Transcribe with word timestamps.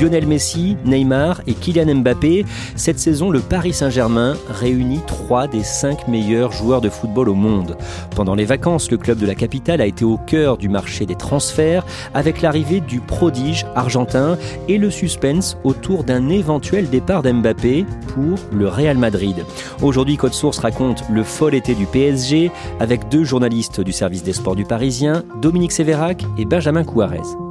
Lionel 0.00 0.26
Messi, 0.26 0.76
Neymar 0.84 1.40
et 1.46 1.54
Kylian 1.54 1.96
Mbappé, 1.96 2.44
cette 2.76 3.00
saison, 3.00 3.30
le 3.30 3.40
Paris 3.40 3.72
Saint-Germain 3.72 4.36
réunit 4.48 5.00
trois 5.06 5.48
des 5.48 5.64
cinq 5.64 6.06
meilleurs 6.06 6.52
joueurs 6.52 6.80
de 6.80 6.88
football 6.88 7.28
au 7.28 7.34
monde. 7.34 7.76
Pendant 8.14 8.34
les 8.34 8.44
vacances, 8.44 8.90
le 8.90 8.96
club 8.96 9.18
de 9.18 9.26
la 9.26 9.34
capitale 9.34 9.80
a 9.80 9.86
été 9.86 10.04
au 10.04 10.16
cœur 10.16 10.56
du 10.56 10.68
marché 10.68 11.04
des 11.04 11.16
transferts 11.16 11.84
avec 12.14 12.42
l'arrivée 12.42 12.80
du 12.80 13.00
prodige 13.00 13.66
argentin 13.74 14.38
et 14.68 14.78
le 14.78 14.90
suspense 14.90 15.56
autour 15.64 16.04
d'un 16.04 16.28
éventuel 16.28 16.88
départ 16.88 17.22
d'Mbappé 17.22 17.84
pour 18.14 18.38
le 18.52 18.68
Real 18.68 18.98
Madrid. 18.98 19.44
Aujourd'hui, 19.82 20.16
Code 20.16 20.34
Source 20.34 20.58
raconte 20.58 21.02
le 21.10 21.24
fol 21.24 21.54
été 21.54 21.74
du 21.74 21.86
PSG 21.86 22.50
avec 22.78 23.08
deux 23.08 23.24
journalistes 23.24 23.80
du 23.80 23.92
service 23.92 24.22
des 24.22 24.32
sports 24.32 24.56
du 24.56 24.64
Parisien, 24.64 25.24
Dominique 25.42 25.72
Sévérac 25.72 26.24
et 26.36 26.44
Benjamin 26.44 26.84
Couarez. 26.84 27.47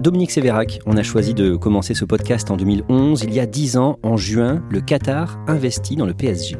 Dominique 0.00 0.30
Sévérac, 0.30 0.80
on 0.86 0.96
a 0.96 1.02
choisi 1.02 1.34
de 1.34 1.56
commencer 1.56 1.92
ce 1.92 2.06
podcast 2.06 2.50
en 2.50 2.56
2011. 2.56 3.22
Il 3.24 3.34
y 3.34 3.38
a 3.40 3.44
dix 3.44 3.76
ans, 3.76 3.98
en 4.02 4.16
juin, 4.16 4.62
le 4.70 4.80
Qatar 4.80 5.38
investit 5.46 5.94
dans 5.94 6.06
le 6.06 6.14
PSG. 6.14 6.56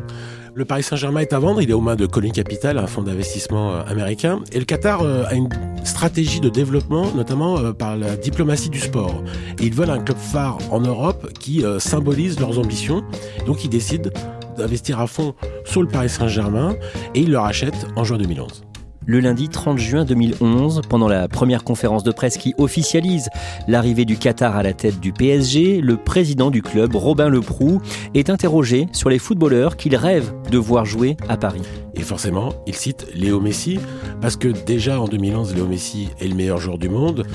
Le 0.55 0.67
Paris 0.67 0.83
Saint-Germain 0.83 1.21
est 1.21 1.33
à 1.33 1.39
vendre, 1.39 1.63
il 1.63 1.71
est 1.71 1.73
aux 1.73 1.81
mains 1.81 1.97
de 1.97 2.05
Colin 2.05 2.33
Capital, 2.33 2.77
un 2.77 2.87
fonds 2.87 3.01
d'investissement 3.01 3.71
euh, 3.71 3.83
américain. 3.85 4.41
Et 4.53 4.59
le 4.59 4.67
Qatar 4.67 5.01
euh, 5.01 5.25
a 5.27 5.35
une 5.35 5.49
stratégie 5.85 6.41
de 6.41 6.51
développement, 6.51 7.07
notamment 7.15 7.57
euh, 7.57 7.73
par 7.73 7.97
la 7.97 8.15
diplomatie 8.15 8.69
du 8.69 8.79
sport. 8.79 9.23
Ils 9.59 9.73
veulent 9.73 9.89
un 9.89 10.01
club 10.01 10.19
phare 10.19 10.59
en 10.71 10.81
Europe 10.81 11.33
qui 11.39 11.65
symbolise 11.79 12.39
leurs 12.41 12.59
ambitions. 12.59 13.03
Donc 13.47 13.65
ils 13.65 13.71
décident 13.71 14.11
d'investir 14.59 15.01
à 15.01 15.07
fond 15.07 15.35
sur 15.65 15.81
le 15.81 15.89
Paris 15.89 16.11
Saint-Germain 16.11 16.77
et 17.15 17.21
ils 17.21 17.31
le 17.31 17.39
rachètent 17.39 17.87
en 17.97 18.05
juin 18.05 18.19
2011 18.19 18.70
le 19.11 19.19
lundi 19.19 19.49
30 19.49 19.77
juin 19.77 20.05
2011, 20.05 20.83
pendant 20.89 21.09
la 21.09 21.27
première 21.27 21.65
conférence 21.65 22.05
de 22.05 22.13
presse 22.13 22.39
qui 22.39 22.55
officialise 22.59 23.29
l'arrivée 23.67 24.05
du 24.05 24.17
Qatar 24.17 24.57
à 24.57 24.63
la 24.63 24.73
tête 24.73 25.01
du 25.01 25.13
PSG, 25.13 25.81
le 25.81 25.97
président 25.97 26.49
du 26.53 26.63
club, 26.63 26.95
Robin 26.95 27.29
Leproux, 27.29 27.81
est 28.15 28.31
interrogé 28.31 28.87
sur 28.93 29.11
les 29.11 29.19
footballeurs 29.19 29.77
qu'il 29.77 29.97
rêve 29.97 30.33
de 30.53 30.59
voir 30.59 30.85
jouer 30.85 31.17
à 31.29 31.37
Paris. 31.37 31.63
Et 31.95 32.03
forcément, 32.03 32.51
il 32.69 32.77
cite 32.77 33.09
Léo 33.13 33.41
Messi, 33.41 33.81
parce 34.21 34.37
que 34.37 34.47
déjà 34.47 35.01
en 35.01 35.09
2011, 35.09 35.57
Léo 35.57 35.67
Messi 35.67 36.11
est 36.21 36.29
le 36.29 36.37
meilleur 36.37 36.59
joueur 36.59 36.79
du 36.79 36.89
monde. 36.89 37.27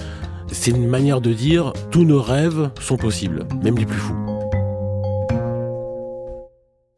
C'est 0.54 0.72
une 0.72 0.88
manière 0.88 1.20
de 1.20 1.34
dire 1.34 1.74
tous 1.92 2.06
nos 2.06 2.22
rêves 2.22 2.70
sont 2.80 2.96
possibles, 2.96 3.46
même 3.62 3.78
les 3.78 3.86
plus 3.86 4.00
fous. 4.00 4.35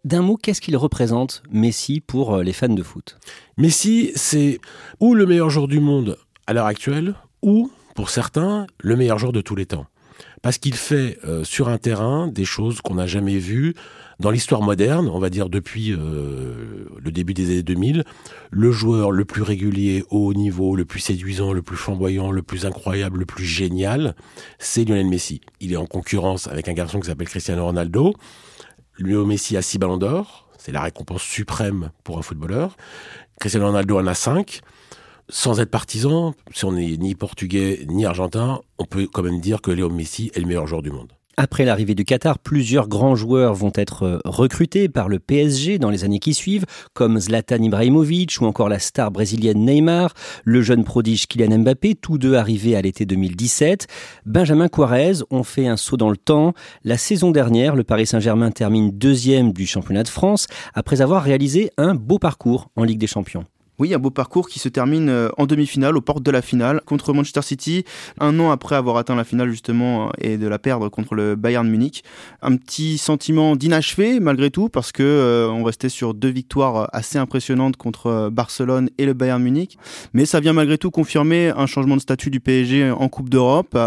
D'un 0.08 0.22
mot, 0.22 0.38
qu'est-ce 0.38 0.62
qu'il 0.62 0.78
représente, 0.78 1.44
Messi, 1.52 2.00
pour 2.00 2.36
euh, 2.36 2.42
les 2.42 2.54
fans 2.54 2.70
de 2.70 2.82
foot? 2.82 3.18
Messi, 3.58 4.14
c'est 4.16 4.62
ou 5.02 5.14
le 5.14 5.26
meilleur 5.26 5.50
joueur 5.50 5.68
du 5.68 5.82
monde 5.82 6.18
à 6.46 6.54
l'heure 6.54 6.66
actuelle, 6.66 7.16
ou, 7.42 7.70
pour 7.94 8.10
certains, 8.10 8.68
le 8.80 8.96
meilleur 8.96 9.20
joueur 9.20 9.34
de 9.34 9.42
tous 9.42 9.58
les 9.58 9.66
temps. 9.66 9.86
Parce 10.42 10.60
qu'il 10.60 10.76
fait 10.76 11.20
euh, 11.26 11.44
sur 11.44 11.68
un 11.68 11.78
terrain 11.78 12.28
des 12.30 12.46
choses 12.46 12.80
qu'on 12.80 12.94
n'a 12.94 13.06
jamais 13.06 13.38
vues 13.38 13.74
dans 14.22 14.32
l'histoire 14.32 14.62
moderne, 14.62 15.10
on 15.10 15.20
va 15.20 15.30
dire 15.30 15.50
depuis 15.50 15.92
euh, 15.92 16.86
le 17.04 17.12
début 17.12 17.34
des 17.34 17.52
années 17.52 17.64
2000, 17.64 18.06
le 18.50 18.72
joueur 18.72 19.12
le 19.12 19.26
plus 19.26 19.42
régulier, 19.42 20.06
au 20.10 20.28
haut 20.28 20.34
niveau, 20.34 20.78
le 20.78 20.86
plus 20.86 21.02
séduisant, 21.02 21.52
le 21.52 21.62
plus 21.62 21.76
flamboyant, 21.76 22.32
le 22.32 22.44
plus 22.44 22.66
incroyable, 22.66 23.20
le 23.20 23.26
plus 23.26 23.44
génial, 23.44 24.16
c'est 24.58 24.86
Lionel 24.86 25.08
Messi. 25.08 25.42
Il 25.60 25.74
est 25.74 25.78
en 25.78 25.86
concurrence 25.86 26.48
avec 26.48 26.70
un 26.70 26.74
garçon 26.74 27.02
qui 27.02 27.08
s'appelle 27.08 27.28
Cristiano 27.28 27.66
Ronaldo. 27.66 28.14
Léo 29.00 29.26
Messi 29.26 29.56
a 29.58 29.62
6 29.62 29.78
ballons 29.78 29.98
d'or, 29.98 30.48
c'est 30.58 30.72
la 30.72 30.82
récompense 30.82 31.22
suprême 31.22 31.92
pour 32.04 32.18
un 32.18 32.22
footballeur. 32.22 32.76
Cristiano 33.40 33.68
Ronaldo 33.68 34.00
en 34.00 34.08
a 34.08 34.14
5. 34.14 34.62
Sans 35.30 35.60
être 35.60 35.70
partisan, 35.70 36.34
si 36.54 36.66
on 36.66 36.72
n'est 36.72 36.98
ni 36.98 37.14
portugais 37.14 37.86
ni 37.88 38.06
argentin, 38.06 38.62
on 38.78 38.86
peut 38.86 39.08
quand 39.12 39.24
même 39.24 39.42
dire 39.42 39.62
que 39.62 39.72
Léo 39.72 39.90
Messi 39.90 40.32
est 40.34 40.40
le 40.40 40.46
meilleur 40.46 40.68
joueur 40.68 40.82
du 40.82 40.90
monde. 40.90 41.17
Après 41.40 41.66
l'arrivée 41.66 41.94
du 41.94 42.04
Qatar, 42.04 42.40
plusieurs 42.40 42.88
grands 42.88 43.16
joueurs 43.16 43.54
vont 43.54 43.72
être 43.76 44.04
euh, 44.04 44.20
recrutés 44.26 44.90
par 44.90 45.08
le 45.08 45.20
PSG 45.20 45.78
dans 45.78 45.92
les 45.92 46.04
années 46.04 46.18
qui 46.18 46.34
suivent, 46.34 46.66
comme 46.96 47.20
Zlatan 47.20 47.62
Ibrahimovic 47.62 48.42
ou 48.42 48.46
encore 48.46 48.70
la 48.70 48.80
star 48.80 49.12
brésilienne 49.12 49.64
Neymar, 49.64 50.16
le 50.46 50.64
jeune 50.64 50.84
prodige 50.84 51.28
Kylian 51.28 51.60
Mbappé, 51.60 51.94
tous 51.94 52.18
deux 52.18 52.34
arrivés 52.34 52.76
à 52.76 52.82
l'été 52.82 53.06
2017. 53.06 53.86
Benjamin 54.26 54.68
Quarez 54.68 55.20
ont 55.30 55.44
fait 55.44 55.68
un 55.68 55.78
saut 55.78 55.96
dans 55.96 56.10
le 56.10 56.18
temps. 56.18 56.54
La 56.84 56.98
saison 56.98 57.30
dernière, 57.30 57.76
le 57.76 57.84
Paris 57.84 58.08
Saint-Germain 58.08 58.50
termine 58.50 58.90
deuxième 58.90 59.54
du 59.54 59.68
championnat 59.68 60.02
de 60.02 60.10
France 60.10 60.48
après 60.74 61.02
avoir 61.04 61.22
réalisé 61.22 61.70
un 61.78 61.94
beau 61.94 62.18
parcours 62.18 62.72
en 62.76 62.84
Ligue 62.84 63.00
des 63.00 63.06
Champions. 63.06 63.46
Oui, 63.80 63.94
un 63.94 64.00
beau 64.00 64.10
parcours 64.10 64.50
qui 64.50 64.58
se 64.58 64.70
termine 64.70 65.08
euh, 65.08 65.30
en 65.38 65.46
demi-finale, 65.46 65.96
aux 65.96 66.02
portes 66.02 66.24
de 66.24 66.32
la 66.32 66.42
finale, 66.42 66.82
contre 66.88 67.14
Manchester 67.14 67.44
City, 67.44 67.86
un 68.20 68.40
an 68.40 68.50
après 68.50 68.76
avoir 68.76 68.98
atteint 68.98 69.16
la 69.16 69.24
finale 69.24 69.52
justement 69.52 70.08
euh, 70.08 70.12
et 70.18 70.38
de 70.38 70.48
la 70.48 70.58
perdre 70.58 70.90
contre 70.90 71.14
le 71.14 71.36
Bayern 71.36 71.70
Munich. 71.70 72.04
Un 72.42 72.56
petit 72.58 72.98
sentiment 72.98 73.56
d'inachevé 73.56 74.20
malgré 74.20 74.50
tout, 74.50 74.68
parce 74.68 74.92
que 74.92 75.04
euh, 75.04 75.48
on 75.52 75.64
restait 75.64 75.90
sur 75.90 76.16
deux 76.16 76.30
victoires 76.30 76.90
assez 76.92 77.20
impressionnantes 77.20 77.78
contre 77.78 78.30
Barcelone 78.32 78.90
et 78.98 79.06
le 79.06 79.14
Bayern 79.14 79.44
Munich. 79.44 79.78
Mais 80.12 80.26
ça 80.26 80.40
vient 80.40 80.54
malgré 80.54 80.80
tout 80.80 80.90
confirmer 80.90 81.50
un 81.56 81.68
changement 81.68 81.98
de 81.98 82.02
statut 82.02 82.32
du 82.32 82.40
PSG 82.40 82.90
en 82.90 83.10
Coupe 83.10 83.30
d'Europe. 83.30 83.78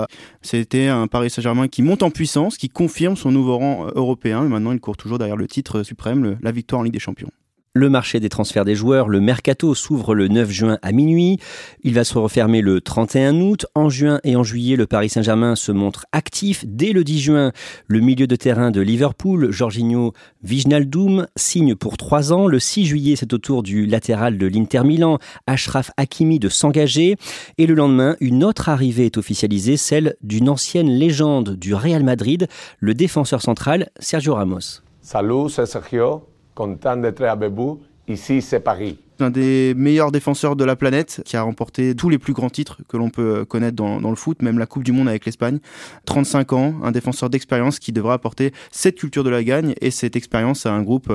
C'était 0.40 0.86
un 0.86 1.08
Paris 1.08 1.30
Saint-Germain 1.30 1.66
qui 1.66 1.82
monte 1.82 2.04
en 2.04 2.10
puissance, 2.10 2.58
qui 2.58 2.68
confirme 2.68 3.16
son 3.16 3.32
nouveau 3.32 3.56
rang 3.56 3.88
européen. 3.96 4.42
Maintenant, 4.42 4.70
il 4.70 4.78
court 4.78 4.96
toujours 4.96 5.18
derrière 5.18 5.36
le 5.36 5.48
titre 5.48 5.82
suprême, 5.82 6.38
la 6.40 6.52
victoire 6.52 6.78
en 6.78 6.84
Ligue 6.84 6.92
des 6.92 7.00
Champions. 7.00 7.30
Le 7.72 7.88
marché 7.88 8.18
des 8.18 8.28
transferts 8.28 8.64
des 8.64 8.74
joueurs, 8.74 9.08
le 9.08 9.20
mercato, 9.20 9.76
s'ouvre 9.76 10.16
le 10.16 10.26
9 10.26 10.50
juin 10.50 10.78
à 10.82 10.90
minuit. 10.90 11.38
Il 11.84 11.94
va 11.94 12.02
se 12.02 12.18
refermer 12.18 12.62
le 12.62 12.80
31 12.80 13.40
août. 13.40 13.64
En 13.76 13.88
juin 13.88 14.18
et 14.24 14.34
en 14.34 14.42
juillet, 14.42 14.74
le 14.74 14.88
Paris 14.88 15.08
Saint-Germain 15.08 15.54
se 15.54 15.70
montre 15.70 16.04
actif. 16.10 16.64
Dès 16.66 16.90
le 16.90 17.04
10 17.04 17.20
juin, 17.20 17.52
le 17.86 18.00
milieu 18.00 18.26
de 18.26 18.34
terrain 18.34 18.72
de 18.72 18.80
Liverpool, 18.80 19.52
Jorginho 19.52 20.14
Vignaldoum, 20.42 21.28
signe 21.36 21.76
pour 21.76 21.96
trois 21.96 22.32
ans. 22.32 22.48
Le 22.48 22.58
6 22.58 22.86
juillet, 22.86 23.14
c'est 23.14 23.32
au 23.32 23.38
tour 23.38 23.62
du 23.62 23.86
latéral 23.86 24.36
de 24.36 24.48
l'Inter 24.48 24.82
Milan, 24.82 25.20
Ashraf 25.46 25.92
Hakimi, 25.96 26.40
de 26.40 26.48
s'engager. 26.48 27.14
Et 27.56 27.66
le 27.66 27.74
lendemain, 27.74 28.16
une 28.18 28.42
autre 28.42 28.68
arrivée 28.68 29.06
est 29.06 29.16
officialisée, 29.16 29.76
celle 29.76 30.16
d'une 30.22 30.48
ancienne 30.48 30.90
légende 30.90 31.54
du 31.54 31.72
Real 31.74 32.02
Madrid, 32.02 32.48
le 32.80 32.94
défenseur 32.94 33.42
central 33.42 33.90
Sergio 34.00 34.34
Ramos. 34.34 34.80
Salut, 35.02 35.48
c'est 35.48 35.66
Sergio 35.66 36.24
content 36.60 36.98
d'être 36.98 37.22
avec 37.24 37.52
vous. 37.52 37.80
Ici, 38.06 38.42
c'est 38.42 38.60
Paris 38.60 38.98
un 39.20 39.30
des 39.30 39.74
meilleurs 39.76 40.12
défenseurs 40.12 40.56
de 40.56 40.64
la 40.64 40.76
planète, 40.76 41.22
qui 41.24 41.36
a 41.36 41.42
remporté 41.42 41.94
tous 41.94 42.08
les 42.08 42.18
plus 42.18 42.32
grands 42.32 42.50
titres 42.50 42.78
que 42.88 42.96
l'on 42.96 43.10
peut 43.10 43.44
connaître 43.44 43.76
dans, 43.76 43.98
le 43.98 44.16
foot, 44.16 44.42
même 44.42 44.58
la 44.58 44.66
Coupe 44.66 44.84
du 44.84 44.92
Monde 44.92 45.08
avec 45.08 45.26
l'Espagne. 45.26 45.58
35 46.06 46.52
ans, 46.52 46.74
un 46.82 46.90
défenseur 46.90 47.30
d'expérience 47.30 47.78
qui 47.78 47.92
devra 47.92 48.14
apporter 48.14 48.52
cette 48.70 48.96
culture 48.96 49.24
de 49.24 49.30
la 49.30 49.42
gagne 49.42 49.74
et 49.80 49.90
cette 49.90 50.16
expérience 50.16 50.66
à 50.66 50.72
un 50.72 50.82
groupe 50.82 51.10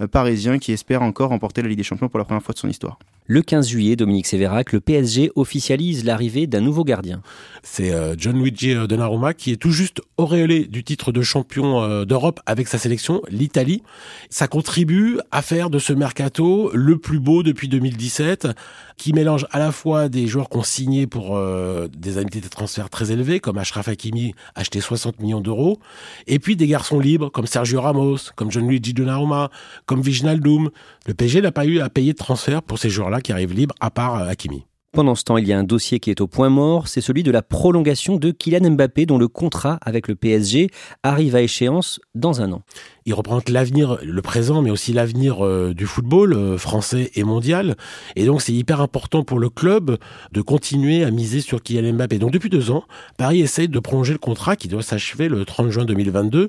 euh, 0.00 0.06
parisien 0.06 0.58
qui 0.58 0.72
espère 0.72 1.02
encore 1.02 1.30
remporter 1.30 1.62
la 1.62 1.68
Ligue 1.68 1.78
des 1.78 1.84
Champions 1.84 2.08
pour 2.08 2.18
la 2.18 2.24
première 2.24 2.42
fois 2.42 2.52
de 2.52 2.58
son 2.58 2.68
histoire. 2.68 2.98
Le 3.28 3.42
15 3.42 3.68
juillet, 3.68 3.96
Dominique 3.96 4.26
Sévérac, 4.26 4.72
le 4.72 4.80
PSG 4.80 5.32
officialise 5.34 6.04
l'arrivée 6.04 6.46
d'un 6.46 6.60
nouveau 6.60 6.84
gardien. 6.84 7.22
C'est 7.64 7.92
euh, 7.92 8.14
John 8.16 8.40
Luigi 8.40 8.72
euh, 8.72 8.86
Donnarumma 8.86 9.34
qui 9.34 9.50
est 9.50 9.56
tout 9.56 9.72
juste 9.72 10.00
auréolé 10.16 10.64
du 10.64 10.84
titre 10.84 11.10
de 11.10 11.22
champion 11.22 12.04
d'Europe 12.04 12.40
avec 12.46 12.68
sa 12.68 12.78
sélection, 12.78 13.22
l'Italie. 13.28 13.82
Ça 14.30 14.46
contribue 14.46 15.18
à 15.32 15.42
faire 15.42 15.70
de 15.70 15.78
ce 15.78 15.92
mercato 15.92 16.70
le 16.72 16.98
plus 16.98 17.18
beau 17.18 17.42
depuis 17.46 17.68
2017, 17.68 18.48
qui 18.96 19.12
mélange 19.12 19.46
à 19.50 19.58
la 19.58 19.72
fois 19.72 20.08
des 20.08 20.26
joueurs 20.26 20.48
qui 20.48 20.56
ont 20.58 20.62
signé 20.62 21.06
pour 21.06 21.36
euh, 21.36 21.88
des 21.96 22.18
indemnités 22.18 22.40
de 22.40 22.48
transfert 22.48 22.90
très 22.90 23.12
élevées, 23.12 23.40
comme 23.40 23.58
Ashraf 23.58 23.88
Hakimi, 23.88 24.34
acheté 24.54 24.80
60 24.80 25.20
millions 25.20 25.40
d'euros, 25.40 25.78
et 26.26 26.38
puis 26.38 26.56
des 26.56 26.66
garçons 26.66 27.00
libres, 27.00 27.30
comme 27.30 27.46
Sergio 27.46 27.80
Ramos, 27.80 28.18
comme 28.34 28.50
Gianluigi 28.50 28.92
Donnarumma, 28.92 29.50
comme 29.86 30.02
Viginaldoum. 30.02 30.70
Le 31.06 31.14
PSG 31.14 31.40
n'a 31.40 31.52
pas 31.52 31.64
eu 31.64 31.80
à 31.80 31.88
payer 31.88 32.12
de 32.12 32.18
transfert 32.18 32.62
pour 32.62 32.78
ces 32.78 32.90
joueurs-là 32.90 33.20
qui 33.20 33.32
arrivent 33.32 33.54
libres, 33.54 33.74
à 33.80 33.90
part 33.90 34.16
euh, 34.16 34.28
Hakimi. 34.28 34.66
Pendant 34.96 35.14
ce 35.14 35.24
temps, 35.24 35.36
il 35.36 35.46
y 35.46 35.52
a 35.52 35.58
un 35.58 35.62
dossier 35.62 36.00
qui 36.00 36.08
est 36.08 36.22
au 36.22 36.26
point 36.26 36.48
mort, 36.48 36.88
c'est 36.88 37.02
celui 37.02 37.22
de 37.22 37.30
la 37.30 37.42
prolongation 37.42 38.16
de 38.16 38.30
Kylian 38.30 38.70
Mbappé 38.70 39.04
dont 39.04 39.18
le 39.18 39.28
contrat 39.28 39.78
avec 39.82 40.08
le 40.08 40.14
PSG 40.14 40.70
arrive 41.02 41.36
à 41.36 41.42
échéance 41.42 42.00
dans 42.14 42.40
un 42.40 42.50
an. 42.50 42.62
Il 43.04 43.12
représente 43.12 43.50
l'avenir, 43.50 43.98
le 44.02 44.22
présent, 44.22 44.62
mais 44.62 44.70
aussi 44.70 44.94
l'avenir 44.94 45.44
euh, 45.44 45.74
du 45.74 45.84
football 45.84 46.32
euh, 46.32 46.56
français 46.56 47.10
et 47.14 47.24
mondial. 47.24 47.76
Et 48.14 48.24
donc 48.24 48.40
c'est 48.40 48.54
hyper 48.54 48.80
important 48.80 49.22
pour 49.22 49.38
le 49.38 49.50
club 49.50 49.98
de 50.32 50.40
continuer 50.40 51.04
à 51.04 51.10
miser 51.10 51.42
sur 51.42 51.62
Kylian 51.62 51.92
Mbappé. 51.92 52.18
Donc 52.18 52.30
depuis 52.30 52.48
deux 52.48 52.70
ans, 52.70 52.84
Paris 53.18 53.42
essaye 53.42 53.68
de 53.68 53.78
prolonger 53.78 54.14
le 54.14 54.18
contrat 54.18 54.56
qui 54.56 54.66
doit 54.66 54.82
s'achever 54.82 55.28
le 55.28 55.44
30 55.44 55.68
juin 55.68 55.84
2022. 55.84 56.48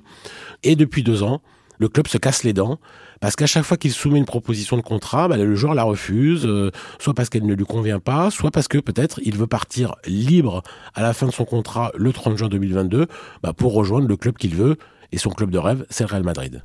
Et 0.63 0.77
depuis 0.77 1.03
deux 1.03 1.21
ans, 1.21 1.41
le 1.77 1.89
club 1.89 2.07
se 2.07 2.17
casse 2.17 2.43
les 2.43 2.53
dents 2.53 2.79
parce 3.19 3.35
qu'à 3.35 3.47
chaque 3.47 3.63
fois 3.63 3.77
qu'il 3.77 3.91
soumet 3.91 4.19
une 4.19 4.25
proposition 4.25 4.77
de 4.77 4.81
contrat, 4.81 5.27
bah, 5.27 5.37
le 5.37 5.55
joueur 5.55 5.73
la 5.73 5.83
refuse, 5.83 6.45
euh, 6.45 6.71
soit 6.99 7.13
parce 7.13 7.29
qu'elle 7.29 7.45
ne 7.45 7.53
lui 7.53 7.65
convient 7.65 7.99
pas, 7.99 8.29
soit 8.31 8.51
parce 8.51 8.67
que 8.67 8.77
peut-être 8.77 9.19
il 9.23 9.35
veut 9.35 9.47
partir 9.47 9.95
libre 10.05 10.63
à 10.93 11.01
la 11.01 11.13
fin 11.13 11.27
de 11.27 11.31
son 11.31 11.45
contrat 11.45 11.91
le 11.95 12.13
30 12.13 12.37
juin 12.37 12.49
2022 12.49 13.07
bah, 13.43 13.53
pour 13.53 13.73
rejoindre 13.73 14.07
le 14.07 14.17
club 14.17 14.37
qu'il 14.37 14.55
veut. 14.55 14.77
Et 15.11 15.17
son 15.17 15.29
club 15.29 15.51
de 15.51 15.57
rêve, 15.57 15.85
c'est 15.89 16.03
le 16.03 16.09
Real 16.09 16.23
Madrid. 16.23 16.61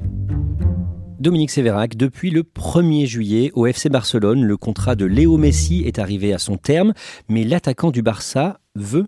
Dominique 1.20 1.52
Sévérac, 1.52 1.96
depuis 1.96 2.30
le 2.30 2.42
1er 2.42 3.06
juillet 3.06 3.52
au 3.54 3.66
FC 3.66 3.88
Barcelone, 3.88 4.42
le 4.42 4.56
contrat 4.56 4.96
de 4.96 5.04
Léo 5.04 5.36
Messi 5.36 5.84
est 5.86 6.00
arrivé 6.00 6.32
à 6.32 6.38
son 6.38 6.56
terme, 6.56 6.94
mais 7.28 7.44
l'attaquant 7.44 7.92
du 7.92 8.02
Barça 8.02 8.58
veut 8.74 9.06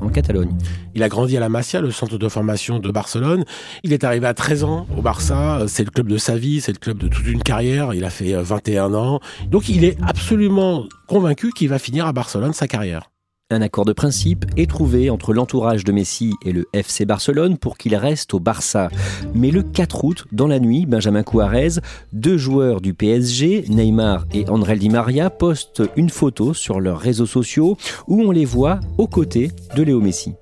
en 0.00 0.08
Catalogne. 0.08 0.56
Il 0.94 1.02
a 1.02 1.08
grandi 1.08 1.36
à 1.36 1.40
la 1.40 1.48
Masia, 1.48 1.80
le 1.80 1.90
centre 1.90 2.18
de 2.18 2.28
formation 2.28 2.78
de 2.78 2.90
Barcelone. 2.90 3.44
Il 3.82 3.92
est 3.92 4.04
arrivé 4.04 4.26
à 4.26 4.34
13 4.34 4.64
ans 4.64 4.86
au 4.96 5.02
Barça. 5.02 5.64
C'est 5.68 5.84
le 5.84 5.90
club 5.90 6.08
de 6.08 6.16
sa 6.16 6.36
vie, 6.36 6.60
c'est 6.60 6.72
le 6.72 6.78
club 6.78 6.98
de 6.98 7.08
toute 7.08 7.26
une 7.26 7.42
carrière. 7.42 7.94
Il 7.94 8.04
a 8.04 8.10
fait 8.10 8.34
21 8.34 8.94
ans. 8.94 9.20
Donc 9.48 9.68
il 9.68 9.84
est 9.84 9.96
absolument 10.02 10.86
convaincu 11.06 11.52
qu'il 11.52 11.68
va 11.68 11.78
finir 11.78 12.06
à 12.06 12.12
Barcelone 12.12 12.52
sa 12.52 12.66
carrière. 12.66 13.11
Un 13.52 13.60
accord 13.60 13.84
de 13.84 13.92
principe 13.92 14.46
est 14.56 14.68
trouvé 14.68 15.10
entre 15.10 15.34
l'entourage 15.34 15.84
de 15.84 15.92
Messi 15.92 16.32
et 16.42 16.52
le 16.52 16.68
FC 16.72 17.04
Barcelone 17.04 17.58
pour 17.58 17.76
qu'il 17.76 17.94
reste 17.94 18.32
au 18.32 18.40
Barça. 18.40 18.88
Mais 19.34 19.50
le 19.50 19.62
4 19.62 20.04
août, 20.04 20.24
dans 20.32 20.46
la 20.46 20.58
nuit, 20.58 20.86
Benjamin 20.86 21.22
Couarez, 21.22 21.72
deux 22.14 22.38
joueurs 22.38 22.80
du 22.80 22.94
PSG, 22.94 23.66
Neymar 23.68 24.24
et 24.32 24.48
André 24.48 24.76
Di 24.76 24.88
Maria, 24.88 25.28
postent 25.28 25.82
une 25.96 26.08
photo 26.08 26.54
sur 26.54 26.80
leurs 26.80 26.98
réseaux 26.98 27.26
sociaux 27.26 27.76
où 28.08 28.22
on 28.22 28.30
les 28.30 28.46
voit 28.46 28.80
aux 28.96 29.06
côtés 29.06 29.50
de 29.76 29.82
Léo 29.82 30.00
Messi 30.00 30.32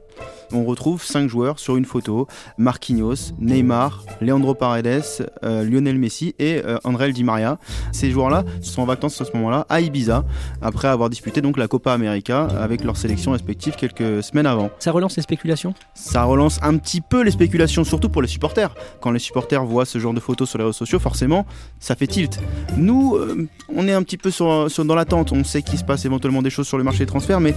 on 0.52 0.64
retrouve 0.64 1.04
cinq 1.04 1.28
joueurs 1.28 1.58
sur 1.58 1.76
une 1.76 1.84
photo 1.84 2.26
Marquinhos, 2.58 3.32
Neymar, 3.38 4.04
Leandro 4.20 4.54
Paredes, 4.54 5.02
euh, 5.44 5.64
Lionel 5.64 5.98
Messi 5.98 6.34
et 6.38 6.62
euh, 6.64 6.78
André 6.84 7.12
Di 7.12 7.24
Maria. 7.24 7.58
Ces 7.92 8.10
joueurs-là 8.10 8.44
sont 8.60 8.82
en 8.82 8.86
vacances 8.86 9.20
à 9.20 9.24
ce 9.24 9.32
moment-là 9.34 9.66
à 9.68 9.80
Ibiza 9.80 10.24
après 10.62 10.88
avoir 10.88 11.10
disputé 11.10 11.40
donc 11.40 11.56
la 11.56 11.68
Copa 11.68 11.92
América 11.92 12.44
avec 12.44 12.84
leurs 12.84 12.96
sélections 12.96 13.32
respectives 13.32 13.74
quelques 13.76 14.22
semaines 14.22 14.46
avant. 14.46 14.70
Ça 14.78 14.92
relance 14.92 15.16
les 15.16 15.22
spéculations? 15.22 15.74
Ça 15.94 16.24
relance 16.24 16.58
un 16.62 16.76
petit 16.76 17.00
peu 17.00 17.22
les 17.22 17.30
spéculations, 17.30 17.84
surtout 17.84 18.08
pour 18.08 18.22
les 18.22 18.28
supporters. 18.28 18.74
Quand 19.00 19.10
les 19.10 19.18
supporters 19.18 19.64
voient 19.64 19.84
ce 19.84 19.98
genre 19.98 20.14
de 20.14 20.20
photos 20.20 20.48
sur 20.48 20.58
les 20.58 20.64
réseaux 20.64 20.72
sociaux, 20.72 20.98
forcément, 20.98 21.46
ça 21.78 21.94
fait 21.94 22.06
tilt. 22.06 22.40
Nous, 22.76 23.16
euh, 23.16 23.48
on 23.74 23.86
est 23.88 23.92
un 23.92 24.02
petit 24.02 24.16
peu 24.16 24.30
sur, 24.30 24.70
sur 24.70 24.84
dans 24.84 24.94
l'attente. 24.94 25.32
On 25.32 25.44
sait 25.44 25.62
qu'il 25.62 25.78
se 25.78 25.84
passe 25.84 26.04
éventuellement 26.04 26.42
des 26.42 26.50
choses 26.50 26.66
sur 26.66 26.78
le 26.78 26.84
marché 26.84 27.00
des 27.00 27.06
transferts, 27.06 27.40
mais 27.40 27.54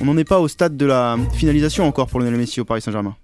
on 0.00 0.04
n'en 0.04 0.16
est 0.16 0.24
pas 0.24 0.38
au 0.38 0.48
stade 0.48 0.76
de 0.76 0.86
la 0.86 1.16
finalisation 1.34 1.86
encore 1.86 2.06
pour 2.06 2.20
Lionel 2.28 2.40
Messi 2.40 2.60
au 2.60 2.64
Paris 2.64 2.82
Saint-Germain. 2.82 3.16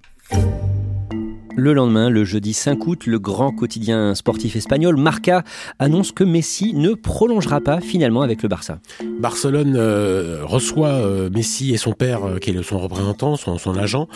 Le 1.57 1.73
lendemain, 1.73 2.11
le 2.11 2.25
jeudi 2.25 2.53
5 2.53 2.85
août, 2.87 3.07
le 3.07 3.21
grand 3.21 3.53
quotidien 3.53 4.17
sportif 4.17 4.57
espagnol 4.57 4.97
Marca 4.97 5.45
annonce 5.79 6.11
que 6.11 6.25
Messi 6.25 6.75
ne 6.75 6.95
prolongera 6.95 7.61
pas 7.61 7.81
finalement 7.81 8.23
avec 8.23 8.43
le 8.43 8.49
Barça. 8.49 8.81
Barcelone 9.21 9.75
euh, 9.77 10.41
reçoit 10.43 10.89
euh, 10.89 11.31
Messi 11.31 11.73
et 11.73 11.77
son 11.77 11.93
père, 11.93 12.25
euh, 12.25 12.39
qui 12.39 12.51
est 12.51 12.63
son 12.65 12.81
représentant, 12.81 13.37
son, 13.37 13.59
son 13.59 13.77
agent, 13.77 14.09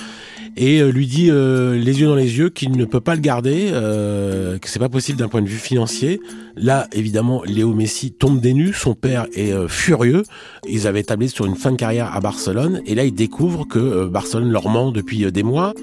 et 0.56 0.82
lui 0.82 1.06
dit 1.06 1.30
les 1.30 2.00
yeux 2.00 2.08
dans 2.08 2.16
les 2.16 2.38
yeux 2.38 2.48
qu'il 2.48 2.72
ne 2.76 2.84
peut 2.84 3.00
pas 3.00 3.14
le 3.14 3.20
garder, 3.20 3.68
que 3.70 4.68
c'est 4.68 4.80
pas 4.80 4.88
possible 4.88 5.16
d'un 5.16 5.28
point 5.28 5.40
de 5.42 5.46
vue 5.46 5.58
financier. 5.58 6.20
Là, 6.56 6.88
évidemment, 6.92 7.44
Léo 7.44 7.72
Messi 7.74 8.10
tombe 8.10 8.40
des 8.40 8.54
nues, 8.54 8.72
son 8.72 8.94
père 8.94 9.26
est 9.34 9.52
furieux. 9.68 10.24
Ils 10.68 10.88
avaient 10.88 11.04
tablé 11.04 11.28
sur 11.28 11.46
une 11.46 11.54
fin 11.54 11.70
de 11.70 11.76
carrière 11.76 12.12
à 12.12 12.18
Barcelone, 12.18 12.80
et 12.86 12.96
là, 12.96 13.04
ils 13.04 13.14
découvrent 13.14 13.68
que 13.68 14.06
Barcelone 14.06 14.50
leur 14.50 14.68
ment 14.68 14.90
depuis 14.90 15.30
des 15.30 15.42
mois. 15.44 15.74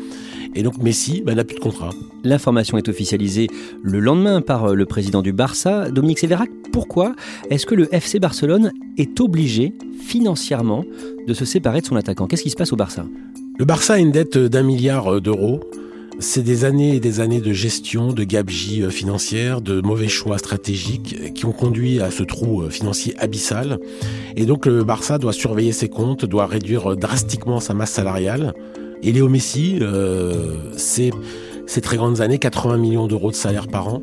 Et 0.56 0.64
donc 0.64 0.78
Messi 0.78 1.22
bah, 1.22 1.36
n'a 1.36 1.44
plus 1.44 1.56
de 1.56 1.60
contrat. 1.60 1.90
L'information 2.24 2.78
est 2.78 2.88
officialisée 2.88 3.48
le 3.84 4.00
lendemain 4.00 4.42
par 4.42 4.66
euh, 4.66 4.74
le 4.74 4.86
président 4.86 5.22
du 5.22 5.34
Barça, 5.34 5.92
Dominique 5.92 6.20
Sévérac. 6.20 6.50
Pourquoi 6.72 7.14
est-ce 7.50 7.66
que 7.66 7.76
le 7.76 7.94
FC 7.94 8.20
Barcelone 8.20 8.72
est 8.98 9.20
obligé 9.20 9.74
financièrement 10.02 10.86
de 11.28 11.34
se 11.34 11.44
séparer 11.44 11.82
de 11.82 11.86
son 11.86 11.98
attaquant? 11.98 12.26
Qu'est-ce 12.26 12.44
qui 12.44 12.50
se 12.50 12.56
passe 12.56 12.72
au 12.72 12.78
Barça? 12.78 13.06
Le 13.60 13.66
Barça 13.66 13.96
a 13.96 13.98
une 13.98 14.12
dette 14.12 14.38
d'un 14.38 14.64
milliard 14.64 15.16
euh, 15.16 15.22
d'euros. 15.22 15.60
C'est 16.20 16.44
des 16.44 16.64
années 16.64 16.96
et 16.96 17.00
des 17.02 17.20
années 17.20 17.42
de 17.42 17.52
gestion, 17.52 18.14
de 18.14 18.24
gabegie 18.24 18.82
euh, 18.82 18.90
financière, 18.90 19.60
de 19.60 19.82
mauvais 19.82 20.08
choix 20.08 20.38
stratégiques 20.38 21.34
qui 21.34 21.46
ont 21.46 21.52
conduit 21.52 22.00
à 22.00 22.12
ce 22.12 22.24
trou 22.24 22.70
financier 22.70 23.14
abyssal. 23.20 23.78
Et 24.38 24.46
donc 24.46 24.68
le 24.68 24.86
Barça 24.86 25.18
doit 25.18 25.34
surveiller 25.34 25.74
ses 25.74 25.90
comptes, 25.90 26.24
doit 26.24 26.46
réduire 26.46 26.96
drastiquement 26.96 27.60
sa 27.60 27.74
masse 27.74 27.92
salariale. 27.92 28.54
Et 29.06 29.12
Léo 29.12 29.30
Messi, 29.30 29.78
euh, 29.82 30.56
c'est 30.78 31.12
ces 31.68 31.80
très 31.80 31.96
grandes 31.96 32.22
années, 32.22 32.40
80 32.40 32.78
millions 32.78 33.06
d'euros 33.06 33.30
de 33.30 33.36
salaire 33.36 33.68
par 33.68 33.88
an. 33.88 34.02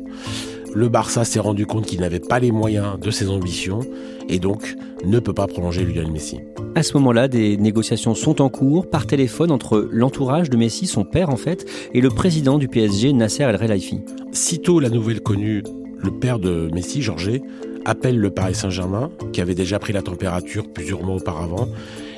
Le 0.73 0.87
Barça 0.87 1.25
s'est 1.25 1.41
rendu 1.41 1.65
compte 1.65 1.85
qu'il 1.85 1.99
n'avait 1.99 2.21
pas 2.21 2.39
les 2.39 2.53
moyens 2.53 2.97
de 2.97 3.11
ses 3.11 3.29
ambitions 3.29 3.81
et 4.29 4.39
donc 4.39 4.77
ne 5.05 5.19
peut 5.19 5.33
pas 5.33 5.45
prolonger 5.45 5.83
Lionel 5.83 6.09
Messi. 6.09 6.39
À 6.75 6.83
ce 6.83 6.93
moment-là, 6.93 7.27
des 7.27 7.57
négociations 7.57 8.15
sont 8.15 8.41
en 8.41 8.47
cours 8.47 8.89
par 8.89 9.05
téléphone 9.05 9.51
entre 9.51 9.89
l'entourage 9.91 10.49
de 10.49 10.55
Messi, 10.55 10.87
son 10.87 11.03
père 11.03 11.29
en 11.29 11.35
fait, 11.35 11.65
et 11.93 11.99
le 11.99 12.09
président 12.09 12.57
du 12.57 12.69
PSG, 12.69 13.11
Nasser 13.11 13.43
El 13.43 13.59
Khelaifi. 13.59 13.99
Sitôt 14.31 14.79
la 14.79 14.89
nouvelle 14.89 15.19
connue, 15.19 15.63
le 15.99 16.11
père 16.11 16.39
de 16.39 16.69
Messi, 16.73 17.01
Georges, 17.01 17.41
appelle 17.83 18.17
le 18.17 18.29
Paris 18.29 18.55
Saint-Germain, 18.55 19.11
qui 19.33 19.41
avait 19.41 19.53
déjà 19.53 19.79
pris 19.79 19.91
la 19.91 20.01
température 20.01 20.71
plusieurs 20.73 21.03
mois 21.03 21.17
auparavant, 21.17 21.67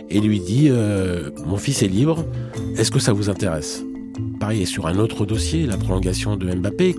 et 0.09 0.19
lui 0.19 0.39
dit 0.39 0.67
euh, 0.69 1.29
Mon 1.45 1.57
fils 1.57 1.83
est 1.83 1.87
libre, 1.87 2.25
est-ce 2.77 2.91
que 2.91 2.99
ça 2.99 3.13
vous 3.13 3.29
intéresse? 3.29 3.83
Paris 4.39 4.61
est 4.61 4.65
sur 4.65 4.87
un 4.87 4.97
autre 4.97 5.25
dossier, 5.25 5.65
la 5.65 5.77
prolongation 5.77 6.37
de 6.37 6.53
Mbappé. 6.53 6.95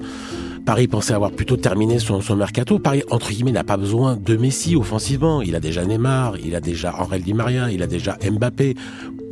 Paris 0.67 0.89
pensait 0.89 1.15
avoir 1.15 1.31
plutôt 1.31 1.57
terminé 1.57 2.01
son, 2.01 2.21
mercato. 2.35 2.81
Paris, 2.81 3.05
entre 3.11 3.31
guillemets, 3.31 3.53
n'a 3.53 3.63
pas 3.63 3.77
besoin 3.77 4.17
de 4.17 4.37
Messi 4.37 4.75
offensivement. 4.75 5.41
Il 5.41 5.55
a 5.55 5.61
déjà 5.61 5.85
Neymar, 5.85 6.39
il 6.45 6.57
a 6.57 6.61
déjà 6.61 6.93
Henri 6.99 7.21
Di 7.21 7.35
Maria, 7.35 7.71
il 7.71 7.83
a 7.85 7.87
déjà 7.87 8.19
Mbappé. 8.29 8.75